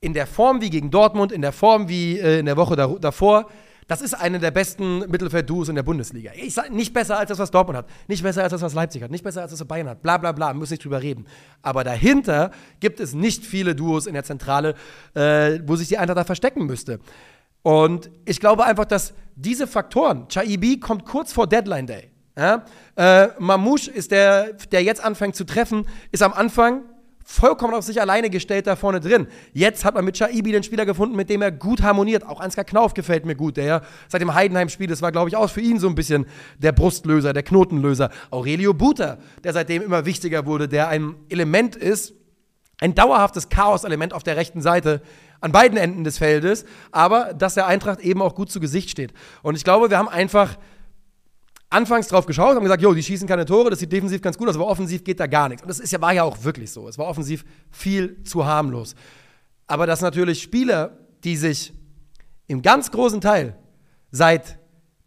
[0.00, 2.86] in der Form wie gegen Dortmund, in der Form wie äh, in der Woche da,
[2.86, 3.50] davor,
[3.90, 6.30] das ist eine der besten Mittelfeld-Duos in der Bundesliga.
[6.36, 9.02] Ich sage nicht besser als das, was Dortmund hat, nicht besser als das, was Leipzig
[9.02, 11.26] hat, nicht besser als das, was Bayern hat, bla bla bla, muss nicht drüber reden.
[11.60, 14.76] Aber dahinter gibt es nicht viele Duos in der Zentrale,
[15.14, 17.00] äh, wo sich die Eintracht da verstecken müsste.
[17.62, 22.12] Und ich glaube einfach, dass diese Faktoren, Chaibi kommt kurz vor Deadline Day.
[22.38, 22.64] Ja?
[22.94, 26.82] Äh, Mamouche ist der, der jetzt anfängt zu treffen, ist am Anfang
[27.30, 29.28] vollkommen auf sich alleine gestellt da vorne drin.
[29.52, 32.26] Jetzt hat man mit Shaibi den Spieler gefunden, mit dem er gut harmoniert.
[32.26, 35.36] Auch Ansgar Knauf gefällt mir gut, der ja seit dem Heidenheim-Spiel, das war, glaube ich,
[35.36, 36.26] auch für ihn so ein bisschen
[36.58, 38.10] der Brustlöser, der Knotenlöser.
[38.32, 42.14] Aurelio Buter, der seitdem immer wichtiger wurde, der ein Element ist,
[42.80, 45.00] ein dauerhaftes Chaos-Element auf der rechten Seite
[45.40, 49.12] an beiden Enden des Feldes, aber dass der Eintracht eben auch gut zu Gesicht steht.
[49.42, 50.56] Und ich glaube, wir haben einfach
[51.70, 54.48] anfangs drauf geschaut, haben gesagt, jo, die schießen keine Tore, das sieht defensiv ganz gut
[54.48, 55.62] aus, aber offensiv geht da gar nichts.
[55.62, 56.88] Und das ist ja, war ja auch wirklich so.
[56.88, 58.94] Es war offensiv viel zu harmlos.
[59.66, 61.72] Aber dass natürlich Spieler, die sich
[62.48, 63.56] im ganz großen Teil
[64.10, 64.58] seit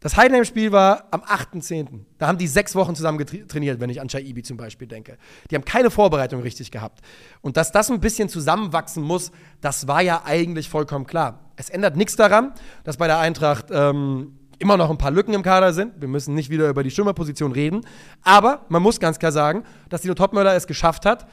[0.04, 2.02] das Heidenheim-Spiel war am 8.10.
[2.18, 5.18] Da haben die sechs Wochen zusammen trainiert, wenn ich an Shaibi zum Beispiel denke.
[5.50, 7.00] Die haben keine Vorbereitung richtig gehabt.
[7.40, 11.52] Und dass das ein bisschen zusammenwachsen muss, das war ja eigentlich vollkommen klar.
[11.56, 15.44] Es ändert nichts daran, dass bei der Eintracht ähm, immer noch ein paar Lücken im
[15.44, 16.00] Kader sind.
[16.00, 17.82] Wir müssen nicht wieder über die Stürmerposition reden.
[18.22, 21.28] Aber man muss ganz klar sagen, dass Dino Topmöller es geschafft hat,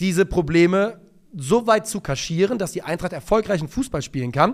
[0.00, 1.00] diese Probleme
[1.34, 4.52] so weit zu kaschieren, dass die Eintracht erfolgreichen Fußball spielen kann.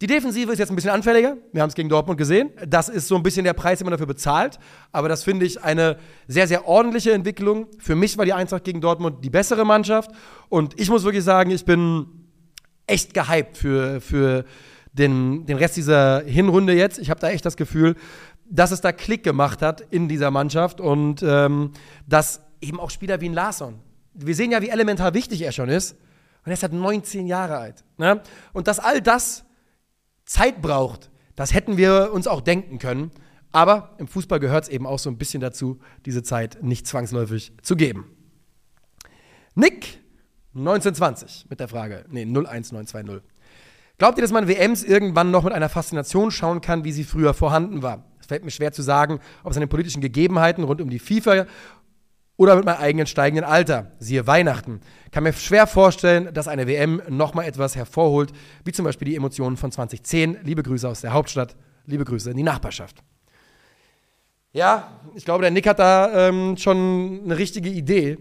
[0.00, 1.36] Die Defensive ist jetzt ein bisschen anfälliger.
[1.52, 2.50] Wir haben es gegen Dortmund gesehen.
[2.66, 4.58] Das ist so ein bisschen der Preis, den man dafür bezahlt.
[4.90, 7.68] Aber das finde ich eine sehr, sehr ordentliche Entwicklung.
[7.78, 10.10] Für mich war die Eintracht gegen Dortmund die bessere Mannschaft.
[10.48, 12.06] Und ich muss wirklich sagen, ich bin
[12.86, 14.44] echt gehypt für, für
[14.92, 16.98] den, den Rest dieser Hinrunde jetzt.
[16.98, 17.96] Ich habe da echt das Gefühl,
[18.48, 21.72] dass es da Klick gemacht hat in dieser Mannschaft und ähm,
[22.06, 23.78] dass eben auch Spieler wie ein Larsson,
[24.14, 25.92] wir sehen ja, wie elementar wichtig er schon ist,
[26.44, 27.84] und er ist halt 19 Jahre alt.
[27.98, 28.22] Ne?
[28.52, 29.44] Und dass all das
[30.24, 33.10] Zeit braucht, das hätten wir uns auch denken können.
[33.52, 37.52] Aber im Fußball gehört es eben auch so ein bisschen dazu, diese Zeit nicht zwangsläufig
[37.62, 38.16] zu geben.
[39.54, 40.00] Nick,
[40.54, 43.22] 1920 mit der Frage, nee, 01920.
[44.00, 47.34] Glaubt ihr, dass man WMs irgendwann noch mit einer Faszination schauen kann, wie sie früher
[47.34, 48.06] vorhanden war?
[48.18, 50.98] Es fällt mir schwer zu sagen, ob es an den politischen Gegebenheiten rund um die
[50.98, 51.44] FIFA
[52.38, 57.02] oder mit meinem eigenen steigenden Alter, siehe Weihnachten, kann mir schwer vorstellen, dass eine WM
[57.10, 58.32] nochmal etwas hervorholt,
[58.64, 60.38] wie zum Beispiel die Emotionen von 2010.
[60.44, 63.02] Liebe Grüße aus der Hauptstadt, liebe Grüße in die Nachbarschaft.
[64.54, 68.16] Ja, ich glaube, der Nick hat da ähm, schon eine richtige Idee.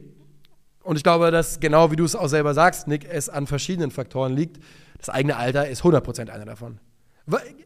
[0.89, 3.91] Und ich glaube, dass genau wie du es auch selber sagst, Nick, es an verschiedenen
[3.91, 4.57] Faktoren liegt.
[4.97, 6.79] Das eigene Alter ist 100% einer davon.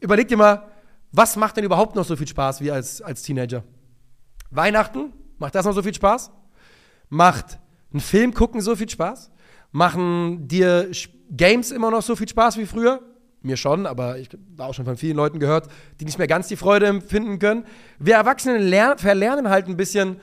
[0.02, 0.68] Überleg dir mal,
[1.14, 3.64] was macht denn überhaupt noch so viel Spaß wie als, als Teenager?
[4.52, 5.14] Weihnachten?
[5.38, 6.32] Macht das noch so viel Spaß?
[7.08, 7.60] Macht
[7.94, 9.32] ein Film gucken so viel Spaß?
[9.72, 10.92] Machen dir
[11.32, 13.00] Games immer noch so viel Spaß wie früher?
[13.42, 15.70] Mir schon, aber ich habe auch schon von vielen Leuten gehört,
[16.02, 17.66] die nicht mehr ganz die Freude empfinden können.
[18.00, 20.18] Wir Erwachsenen lernen, verlernen halt ein bisschen,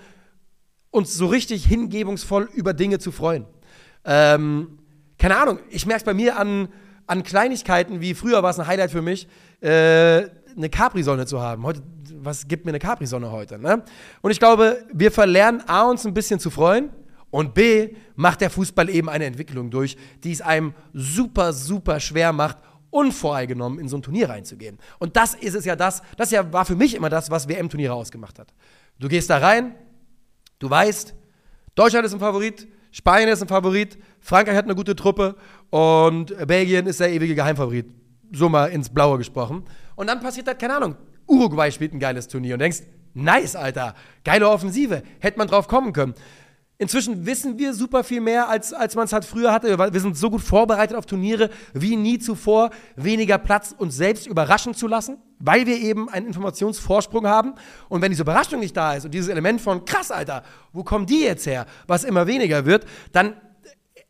[0.91, 3.47] uns so richtig hingebungsvoll über Dinge zu freuen.
[4.05, 4.79] Ähm,
[5.19, 6.69] keine Ahnung, ich merke es bei mir an,
[7.07, 9.29] an Kleinigkeiten, wie früher war es ein Highlight für mich,
[9.61, 11.65] äh, eine Capri-Sonne zu haben.
[11.65, 11.83] Heute,
[12.17, 13.59] was gibt mir eine Capri-Sonne heute?
[13.59, 13.83] Ne?
[14.23, 16.91] Und ich glaube, wir verlernen A, uns ein bisschen zu freuen
[17.31, 22.33] und B, macht der Fußball eben eine Entwicklung durch, die es einem super, super schwer
[22.33, 22.59] macht,
[22.91, 24.79] unvoreingenommen in so ein Turnier reinzugehen.
[24.99, 27.95] Und das ist es ja das, das ja war für mich immer das, was WM-Turniere
[27.95, 28.53] ausgemacht hat.
[28.99, 29.75] Du gehst da rein,
[30.61, 31.15] du weißt,
[31.75, 35.35] Deutschland ist ein Favorit, Spanien ist ein Favorit, Frankreich hat eine gute Truppe
[35.71, 37.91] und Belgien ist der ewige Geheimfavorit.
[38.33, 39.65] So mal ins Blaue gesprochen.
[39.97, 40.97] Und dann passiert halt, keine Ahnung,
[41.27, 42.83] Uruguay spielt ein geiles Turnier und denkst,
[43.15, 43.95] nice, Alter,
[44.25, 46.15] geile Offensive, hätte man drauf kommen können.
[46.81, 49.79] Inzwischen wissen wir super viel mehr, als, als man es halt früher hatte.
[49.93, 52.71] Wir sind so gut vorbereitet auf Turniere wie nie zuvor.
[52.97, 57.53] Weniger Platz, uns selbst überraschen zu lassen, weil wir eben einen Informationsvorsprung haben.
[57.91, 61.05] Und wenn diese Überraschung nicht da ist und dieses Element von krass, Alter, wo kommen
[61.05, 63.35] die jetzt her, was immer weniger wird, dann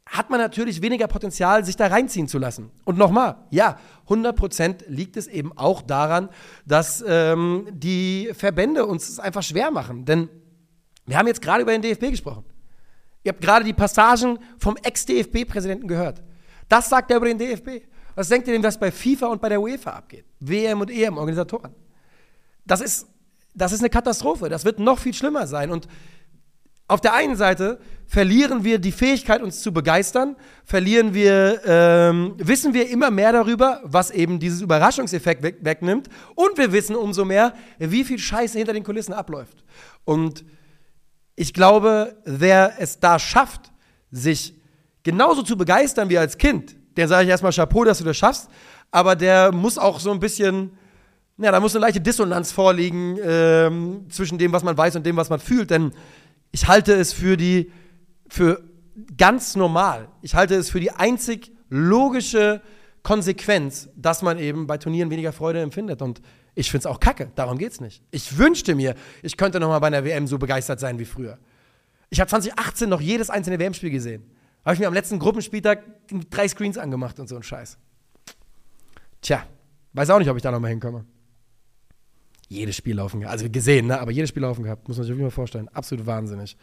[0.06, 2.70] hat man natürlich weniger Potenzial, sich da reinziehen zu lassen.
[2.84, 3.78] Und nochmal, ja,
[4.08, 6.28] 100% liegt es eben auch daran,
[6.66, 10.04] dass ähm, die Verbände uns es einfach schwer machen.
[10.04, 10.28] Denn
[11.06, 12.44] Wir haben jetzt gerade über den DFB gesprochen.
[13.22, 16.22] Ihr habt gerade die Passagen vom Ex-DFB-Präsidenten gehört.
[16.68, 17.84] Das sagt er über den DFB.
[18.14, 20.24] Was denkt ihr denn, was bei FIFA und bei der UEFA abgeht?
[20.40, 21.74] WM und EM, Organisatoren.
[22.64, 23.06] Das ist,
[23.54, 24.48] das ist eine Katastrophe.
[24.48, 25.70] Das wird noch viel schlimmer sein.
[25.70, 25.86] Und
[26.88, 32.74] auf der einen Seite verlieren wir die Fähigkeit, uns zu begeistern, verlieren wir, ähm, wissen
[32.74, 36.08] wir immer mehr darüber, was eben dieses Überraschungseffekt weg, wegnimmt.
[36.34, 39.62] Und wir wissen umso mehr, wie viel Scheiße hinter den Kulissen abläuft.
[40.04, 40.44] Und
[41.36, 43.72] ich glaube, wer es da schafft,
[44.10, 44.54] sich
[45.02, 48.48] genauso zu begeistern wie als Kind, der sage ich erstmal Chapeau, dass du das schaffst,
[48.90, 50.72] aber der muss auch so ein bisschen,
[51.38, 55.16] ja, da muss eine leichte Dissonanz vorliegen ähm, zwischen dem, was man weiß und dem,
[55.16, 55.92] was man fühlt, denn
[56.52, 57.70] ich halte es für die,
[58.28, 58.62] für
[59.16, 60.08] ganz normal.
[60.22, 62.60] Ich halte es für die einzig logische
[63.02, 66.02] Konsequenz, dass man eben bei Turnieren weniger Freude empfindet.
[66.02, 66.20] Und
[66.54, 67.30] ich finde es auch kacke.
[67.34, 68.02] Darum geht es nicht.
[68.10, 71.38] Ich wünschte mir, ich könnte noch mal bei einer WM so begeistert sein wie früher.
[72.08, 74.24] Ich habe 2018 noch jedes einzelne WM-Spiel gesehen.
[74.64, 75.84] Habe ich mir am letzten Gruppenspieltag
[76.30, 77.78] drei Screens angemacht und so ein Scheiß.
[79.22, 79.46] Tja,
[79.92, 81.04] weiß auch nicht, ob ich da noch mal hinkomme
[82.50, 83.32] jedes Spiel laufen gehabt.
[83.32, 83.98] Also gesehen, ne?
[84.00, 84.86] aber jedes Spiel laufen gehabt.
[84.88, 85.68] Muss man sich mal vorstellen.
[85.68, 86.58] Absolut wahnsinnig.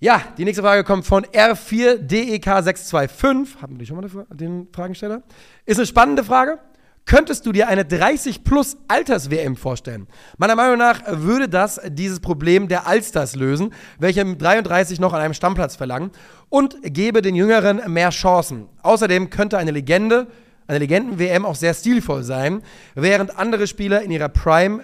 [0.00, 3.62] Ja, die nächste Frage kommt von R4DEK625.
[3.62, 5.22] Haben wir die schon mal den Fragensteller?
[5.64, 6.58] Ist eine spannende Frage.
[7.06, 10.08] Könntest du dir eine 30 plus Alters-WM vorstellen?
[10.38, 15.20] Meiner Meinung nach würde das dieses Problem der Allstars lösen, welche mit 33 noch an
[15.20, 16.10] einem Stammplatz verlangen
[16.48, 18.68] und gebe den Jüngeren mehr Chancen.
[18.82, 20.26] Außerdem könnte eine Legende,
[20.66, 22.60] eine Legenden-WM auch sehr stilvoll sein,
[22.96, 24.82] während andere Spieler in ihrer Prime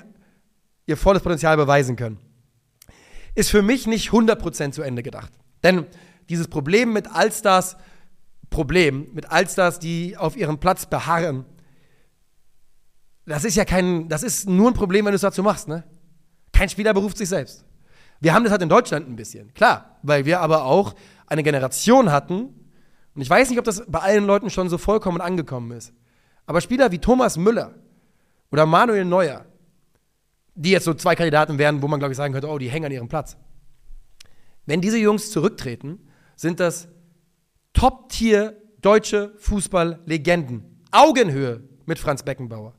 [0.86, 2.18] ihr volles Potenzial beweisen können.
[3.34, 5.32] Ist für mich nicht 100% zu Ende gedacht.
[5.64, 5.86] Denn
[6.28, 7.76] dieses Problem mit Allstars,
[8.48, 11.46] Problem mit Allstars, die auf ihrem Platz beharren,
[13.26, 15.84] das ist ja kein, das ist nur ein Problem, wenn du es dazu machst, ne?
[16.52, 17.64] Kein Spieler beruft sich selbst.
[18.20, 20.94] Wir haben das halt in Deutschland ein bisschen, klar, weil wir aber auch
[21.26, 22.54] eine Generation hatten,
[23.14, 25.92] und ich weiß nicht, ob das bei allen Leuten schon so vollkommen angekommen ist,
[26.46, 27.74] aber Spieler wie Thomas Müller
[28.50, 29.44] oder Manuel Neuer,
[30.54, 32.86] die jetzt so zwei Kandidaten wären, wo man, glaube ich, sagen könnte, oh, die hängen
[32.86, 33.36] an ihrem Platz.
[34.66, 35.98] Wenn diese Jungs zurücktreten,
[36.36, 36.88] sind das
[37.72, 40.82] Top-Tier deutsche Fußballlegenden.
[40.90, 42.74] Augenhöhe mit Franz Beckenbauer.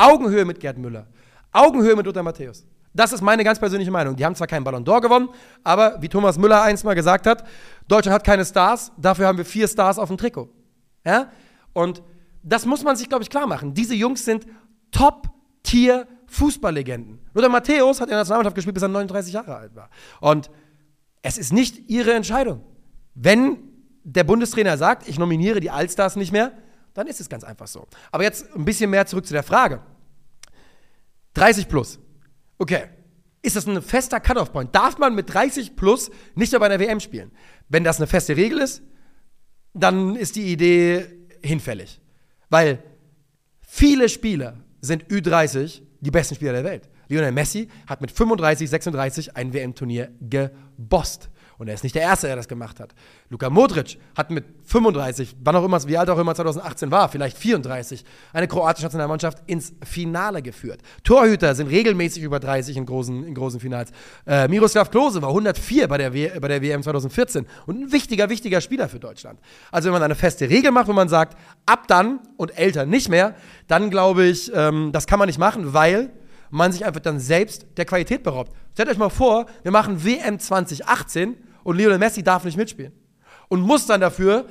[0.00, 1.06] Augenhöhe mit Gerd Müller.
[1.52, 2.64] Augenhöhe mit Lothar Matthäus.
[2.94, 4.16] Das ist meine ganz persönliche Meinung.
[4.16, 5.28] Die haben zwar keinen Ballon d'Or gewonnen,
[5.62, 7.46] aber wie Thomas Müller einst mal gesagt hat,
[7.86, 10.48] Deutschland hat keine Stars, dafür haben wir vier Stars auf dem Trikot.
[11.04, 11.30] Ja?
[11.72, 12.02] Und
[12.42, 13.74] das muss man sich, glaube ich, klar machen.
[13.74, 14.46] Diese Jungs sind
[14.90, 17.20] Top-Tier Fußballlegenden.
[17.34, 19.90] Lothar Matthäus hat in der Nationalmannschaft gespielt, bis er 39 Jahre alt war.
[20.20, 20.50] Und
[21.22, 22.62] es ist nicht ihre Entscheidung.
[23.14, 23.58] Wenn
[24.02, 26.52] der Bundestrainer sagt, ich nominiere die Allstars nicht mehr,
[26.94, 27.86] dann ist es ganz einfach so.
[28.10, 29.80] Aber jetzt ein bisschen mehr zurück zu der Frage.
[31.34, 31.98] 30 plus.
[32.58, 32.84] Okay.
[33.42, 34.74] Ist das ein fester Cut-off-Point?
[34.74, 37.32] Darf man mit 30 plus nicht mehr bei einer WM spielen?
[37.68, 38.82] Wenn das eine feste Regel ist,
[39.72, 41.06] dann ist die Idee
[41.42, 42.00] hinfällig.
[42.50, 42.82] Weil
[43.62, 46.88] viele Spieler sind Ü30 die besten Spieler der Welt.
[47.08, 51.30] Lionel Messi hat mit 35, 36 ein WM-Turnier gebost.
[51.60, 52.94] Und er ist nicht der Erste, der das gemacht hat.
[53.28, 57.36] Luka Modric hat mit 35, wann auch immer, wie alt auch immer 2018 war, vielleicht
[57.36, 60.80] 34, eine kroatische Nationalmannschaft ins Finale geführt.
[61.04, 63.90] Torhüter sind regelmäßig über 30 in großen, in großen Finals.
[64.26, 68.30] Äh, Miroslav Klose war 104 bei der, w bei der WM 2014 und ein wichtiger,
[68.30, 69.38] wichtiger Spieler für Deutschland.
[69.70, 73.10] Also wenn man eine feste Regel macht, wo man sagt, ab dann und älter nicht
[73.10, 73.34] mehr,
[73.68, 76.10] dann glaube ich, ähm, das kann man nicht machen, weil
[76.48, 78.50] man sich einfach dann selbst der Qualität beraubt.
[78.72, 82.92] Stellt euch mal vor, wir machen WM 2018 und Lionel Messi darf nicht mitspielen.
[83.48, 84.46] Und muss dann dafür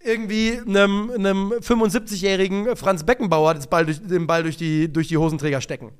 [0.00, 5.16] irgendwie einem, einem 75-jährigen Franz Beckenbauer den Ball, durch, den Ball durch, die, durch die
[5.16, 5.92] Hosenträger stecken.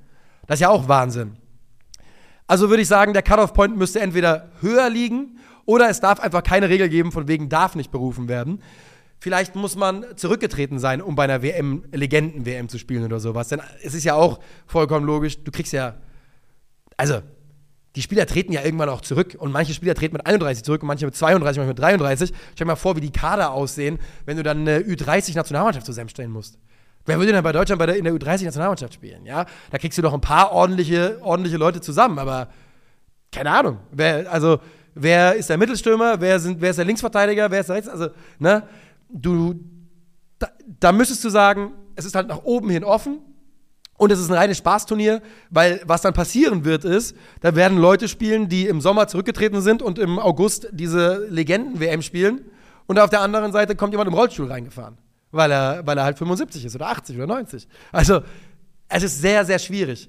[0.46, 1.36] Das ist ja auch Wahnsinn.
[2.46, 6.68] Also würde ich sagen, der Cut-Off-Point müsste entweder höher liegen oder es darf einfach keine
[6.68, 8.62] Regel geben, von wegen darf nicht berufen werden.
[9.18, 13.48] Vielleicht muss man zurückgetreten sein, um bei einer WM, Legenden-WM zu spielen oder sowas.
[13.48, 15.94] Denn es ist ja auch vollkommen logisch, du kriegst ja,
[16.98, 17.22] also
[17.96, 20.88] die Spieler treten ja irgendwann auch zurück und manche Spieler treten mit 31 zurück und
[20.88, 22.32] manche mit 32, manche mit 33.
[22.54, 26.58] Stell dir mal vor, wie die Kader aussehen, wenn du dann eine Ü30-Nationalmannschaft zusammenstellen musst.
[27.06, 29.26] Wer würde denn bei Deutschland bei der, in der Ü30-Nationalmannschaft spielen?
[29.26, 32.48] Ja, da kriegst du doch ein paar ordentliche, ordentliche Leute zusammen, aber
[33.30, 33.78] keine Ahnung.
[33.92, 34.58] Wer, also,
[34.94, 36.20] wer ist der Mittelstürmer?
[36.20, 37.50] Wer, sind, wer ist der Linksverteidiger?
[37.50, 37.88] Wer ist der Rechts?
[37.88, 38.64] Also, ne,
[39.08, 39.54] du,
[40.38, 40.48] da,
[40.80, 43.20] da müsstest du sagen, es ist halt nach oben hin offen
[43.96, 48.08] und es ist ein reines Spaßturnier, weil was dann passieren wird, ist, da werden Leute
[48.08, 52.40] spielen, die im Sommer zurückgetreten sind und im August diese Legenden-WM spielen.
[52.86, 54.98] Und auf der anderen Seite kommt jemand im Rollstuhl reingefahren,
[55.30, 57.68] weil er, weil er halt 75 ist oder 80 oder 90.
[57.92, 58.22] Also,
[58.88, 60.08] es ist sehr, sehr schwierig.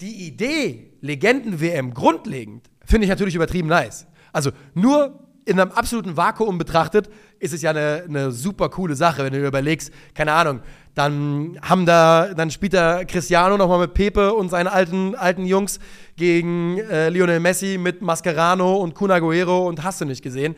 [0.00, 4.06] Die Idee, Legenden-WM grundlegend, finde ich natürlich übertrieben nice.
[4.32, 9.24] Also nur in einem absoluten Vakuum betrachtet, ist es ja eine, eine super coole Sache,
[9.24, 10.60] wenn du dir überlegst, keine Ahnung,
[10.94, 15.78] dann haben da, dann spielt da Cristiano nochmal mit Pepe und seinen alten, alten Jungs
[16.16, 20.56] gegen äh, Lionel Messi mit Mascherano und Kun Aguero und hast du nicht gesehen.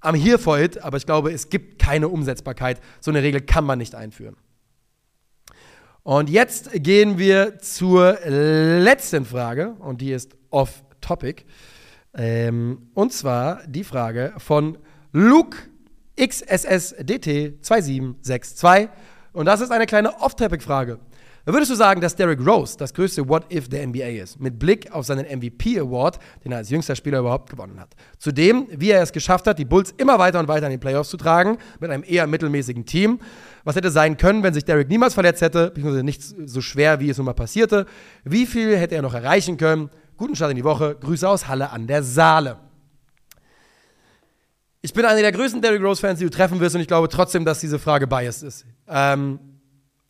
[0.00, 2.80] Am here for it, aber ich glaube, es gibt keine Umsetzbarkeit.
[3.00, 4.36] So eine Regel kann man nicht einführen.
[6.02, 11.44] Und jetzt gehen wir zur letzten Frage und die ist off topic.
[12.14, 14.78] Ähm, und zwar die Frage von
[15.12, 15.58] Luke
[16.16, 18.88] XSSDT2762.
[19.32, 20.98] Und das ist eine kleine Off-Topic-Frage.
[21.46, 25.06] Würdest du sagen, dass Derrick Rose das größte What-If der NBA ist, mit Blick auf
[25.06, 27.94] seinen MVP-Award, den er als jüngster Spieler überhaupt gewonnen hat?
[28.18, 31.08] Zudem, wie er es geschafft hat, die Bulls immer weiter und weiter in die Playoffs
[31.08, 33.20] zu tragen, mit einem eher mittelmäßigen Team.
[33.64, 37.08] Was hätte sein können, wenn sich Derrick niemals verletzt hätte, beziehungsweise nicht so schwer, wie
[37.08, 37.86] es nun mal passierte?
[38.22, 39.88] Wie viel hätte er noch erreichen können?
[40.18, 40.96] Guten Start in die Woche.
[41.00, 42.58] Grüße aus Halle an der Saale.
[44.82, 47.44] Ich bin einer der größten Derrick Rose-Fans, die du treffen wirst, und ich glaube trotzdem,
[47.44, 48.64] dass diese Frage biased ist.
[48.88, 49.38] Ähm,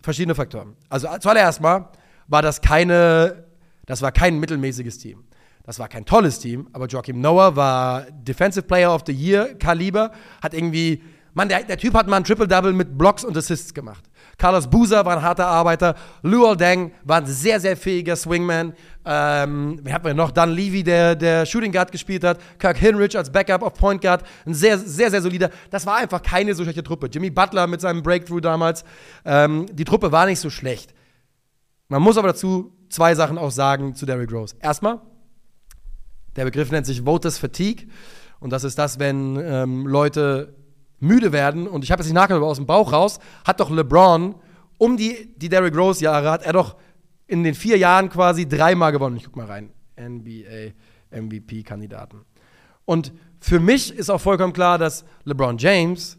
[0.00, 0.76] verschiedene Faktoren.
[0.88, 1.90] Also zuallererst mal
[2.28, 3.48] war das keine,
[3.86, 5.24] das war kein mittelmäßiges Team.
[5.64, 10.12] Das war kein tolles Team, aber Joachim Noah war Defensive Player of the Year Kaliber,
[10.40, 11.02] hat irgendwie,
[11.34, 14.04] Mann, der, der Typ hat mal ein Triple-Double mit Blocks und Assists gemacht.
[14.36, 15.94] Carlos Boozer war ein harter Arbeiter.
[16.22, 18.74] Luol Deng war ein sehr, sehr fähiger Swingman.
[19.04, 22.40] Ähm, wir hatten noch Dan Levy, der, der Shooting Guard gespielt hat.
[22.58, 24.24] Kirk Hinrich als Backup auf Point Guard.
[24.44, 25.50] Ein sehr, sehr, sehr solider.
[25.70, 27.08] Das war einfach keine so schlechte Truppe.
[27.12, 28.84] Jimmy Butler mit seinem Breakthrough damals.
[29.24, 30.94] Ähm, die Truppe war nicht so schlecht.
[31.88, 34.56] Man muss aber dazu zwei Sachen auch sagen zu Derrick Rose.
[34.60, 35.00] Erstmal,
[36.36, 37.86] der Begriff nennt sich Voters Fatigue.
[38.40, 40.54] Und das ist das, wenn ähm, Leute
[41.00, 43.70] müde werden, und ich habe jetzt nicht nachgedacht, aber aus dem Bauch raus, hat doch
[43.70, 44.34] LeBron
[44.78, 46.76] um die, die Derrick Rose-Jahre, hat er doch
[47.26, 49.16] in den vier Jahren quasi dreimal gewonnen.
[49.16, 49.70] Ich guck mal rein.
[49.98, 50.72] NBA
[51.10, 52.22] MVP-Kandidaten.
[52.84, 56.18] Und für mich ist auch vollkommen klar, dass LeBron James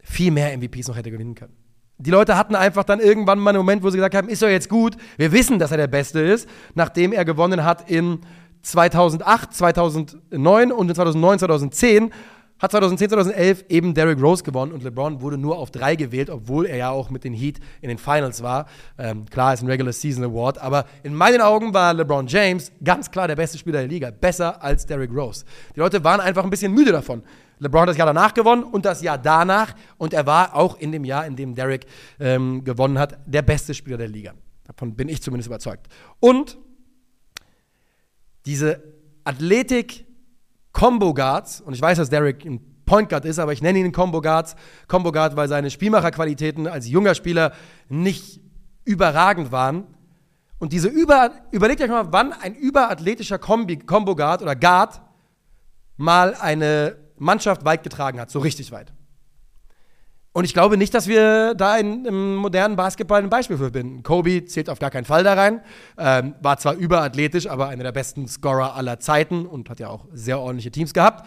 [0.00, 1.56] viel mehr MVPs noch hätte gewinnen können.
[1.98, 4.48] Die Leute hatten einfach dann irgendwann mal einen Moment, wo sie gesagt haben, ist doch
[4.48, 8.20] jetzt gut, wir wissen, dass er der Beste ist, nachdem er gewonnen hat in
[8.62, 12.12] 2008, 2009 und in 2009, 2010
[12.58, 16.66] hat 2010, 2011 eben Derrick Rose gewonnen und LeBron wurde nur auf drei gewählt, obwohl
[16.66, 18.66] er ja auch mit den Heat in den Finals war.
[18.98, 23.10] Ähm, klar, ist ein Regular Season Award, aber in meinen Augen war LeBron James ganz
[23.10, 25.44] klar der beste Spieler der Liga, besser als Derrick Rose.
[25.74, 27.22] Die Leute waren einfach ein bisschen müde davon.
[27.60, 30.92] LeBron hat das Jahr danach gewonnen und das Jahr danach und er war auch in
[30.92, 31.86] dem Jahr, in dem Derrick
[32.20, 34.34] ähm, gewonnen hat, der beste Spieler der Liga.
[34.64, 35.88] Davon bin ich zumindest überzeugt.
[36.20, 36.58] Und
[38.46, 38.82] diese
[39.24, 40.06] Athletik
[40.72, 43.92] Combo Guards, und ich weiß, dass Derek ein Point Guard ist, aber ich nenne ihn
[43.92, 44.56] Combo Guards,
[44.86, 47.52] Combo Guard, weil seine Spielmacherqualitäten als junger Spieler
[47.88, 48.40] nicht
[48.84, 49.86] überragend waren.
[50.58, 55.00] Und diese über, überlegt euch mal, wann ein überathletischer Kombi, Combo Guard oder Guard
[55.96, 58.92] mal eine Mannschaft weit getragen hat, so richtig weit.
[60.38, 64.04] Und ich glaube nicht, dass wir da in, im modernen Basketball ein Beispiel für finden.
[64.04, 65.62] Kobe zählt auf gar keinen Fall da rein.
[65.98, 70.06] Ähm, war zwar überathletisch, aber einer der besten Scorer aller Zeiten und hat ja auch
[70.12, 71.26] sehr ordentliche Teams gehabt.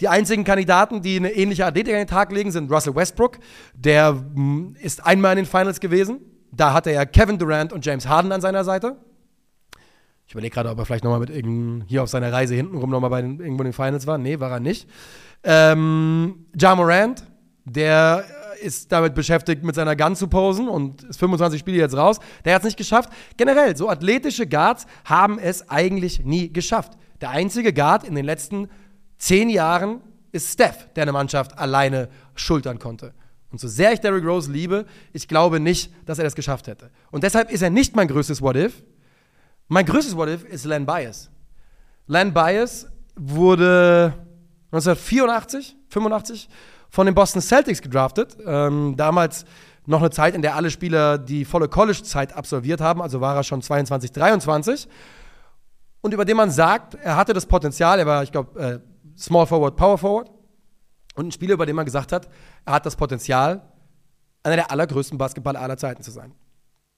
[0.00, 3.40] Die einzigen Kandidaten, die eine ähnliche Athletik an den Tag legen, sind Russell Westbrook.
[3.74, 6.20] Der mh, mm, ist einmal in den Finals gewesen.
[6.52, 8.94] Da hatte er Kevin Durant und James Harden an seiner Seite.
[10.28, 13.10] Ich überlege gerade, ob er vielleicht nochmal mit irgendeinem, hier auf seiner Reise hintenrum nochmal
[13.10, 14.18] bei den, irgendwo in den Finals war.
[14.18, 14.88] Nee, war er nicht.
[15.42, 17.24] Ähm, ja Morant,
[17.64, 18.24] der
[18.60, 22.18] ist damit beschäftigt, mit seiner Gun zu posen und ist 25 Spiele jetzt raus.
[22.44, 23.10] Der hat es nicht geschafft.
[23.36, 26.92] Generell, so athletische Guards haben es eigentlich nie geschafft.
[27.20, 28.68] Der einzige Guard in den letzten
[29.18, 30.00] zehn Jahren
[30.32, 33.14] ist Steph, der eine Mannschaft alleine schultern konnte.
[33.50, 36.90] Und so sehr ich Derrick Rose liebe, ich glaube nicht, dass er das geschafft hätte.
[37.10, 38.82] Und deshalb ist er nicht mein größtes What-If.
[39.68, 41.30] Mein größtes What-If ist Len Bias.
[42.06, 44.14] Len Bias wurde
[44.72, 46.48] 1984, 85
[46.92, 48.36] von den Boston Celtics gedraftet.
[48.46, 49.46] Ähm, damals
[49.86, 53.42] noch eine Zeit, in der alle Spieler die volle College-Zeit absolviert haben, also war er
[53.42, 54.88] schon 22, 23.
[56.02, 58.78] Und über den man sagt, er hatte das Potenzial, er war, ich glaube, äh,
[59.18, 60.30] Small Forward, Power Forward.
[61.14, 62.28] Und ein Spieler, über den man gesagt hat,
[62.66, 63.62] er hat das Potenzial,
[64.42, 66.34] einer der allergrößten Basketballer aller Zeiten zu sein.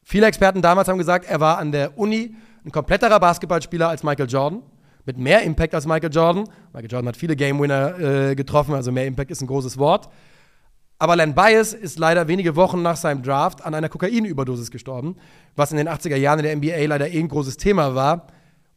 [0.03, 2.35] Viele Experten damals haben gesagt, er war an der Uni
[2.65, 4.63] ein kompletterer Basketballspieler als Michael Jordan
[5.05, 6.45] mit mehr Impact als Michael Jordan.
[6.73, 10.09] Michael Jordan hat viele Game Winner äh, getroffen, also mehr Impact ist ein großes Wort.
[10.99, 15.17] Aber Len Bias ist leider wenige Wochen nach seinem Draft an einer Kokainüberdosis gestorben,
[15.57, 18.29] was in den 80er Jahren in der NBA leider eh ein großes Thema war.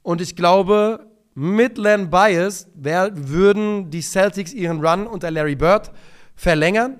[0.01, 5.91] Und ich glaube, mit Len Bias wär, würden die Celtics ihren Run unter Larry Bird
[6.35, 6.99] verlängern,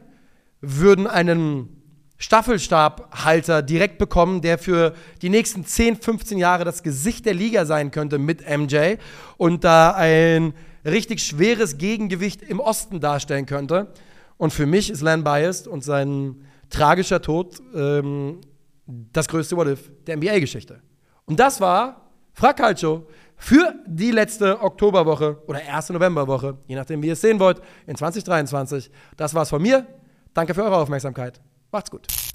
[0.62, 1.77] würden einen
[2.18, 7.92] Staffelstabhalter direkt bekommen, der für die nächsten 10, 15 Jahre das Gesicht der Liga sein
[7.92, 8.96] könnte mit MJ
[9.38, 10.54] und da ein
[10.84, 13.88] richtig schweres Gegengewicht im Osten darstellen könnte.
[14.38, 18.42] Und für mich ist Len Biased und sein tragischer Tod ähm,
[18.86, 20.82] das größte What-If der NBA-Geschichte.
[21.26, 27.08] Und das war Frag Calcio für die letzte Oktoberwoche oder erste Novemberwoche, je nachdem, wie
[27.08, 28.90] ihr es sehen wollt, in 2023.
[29.16, 29.86] Das war's von mir.
[30.34, 31.42] Danke für eure Aufmerksamkeit.
[31.72, 32.27] Macht's gut.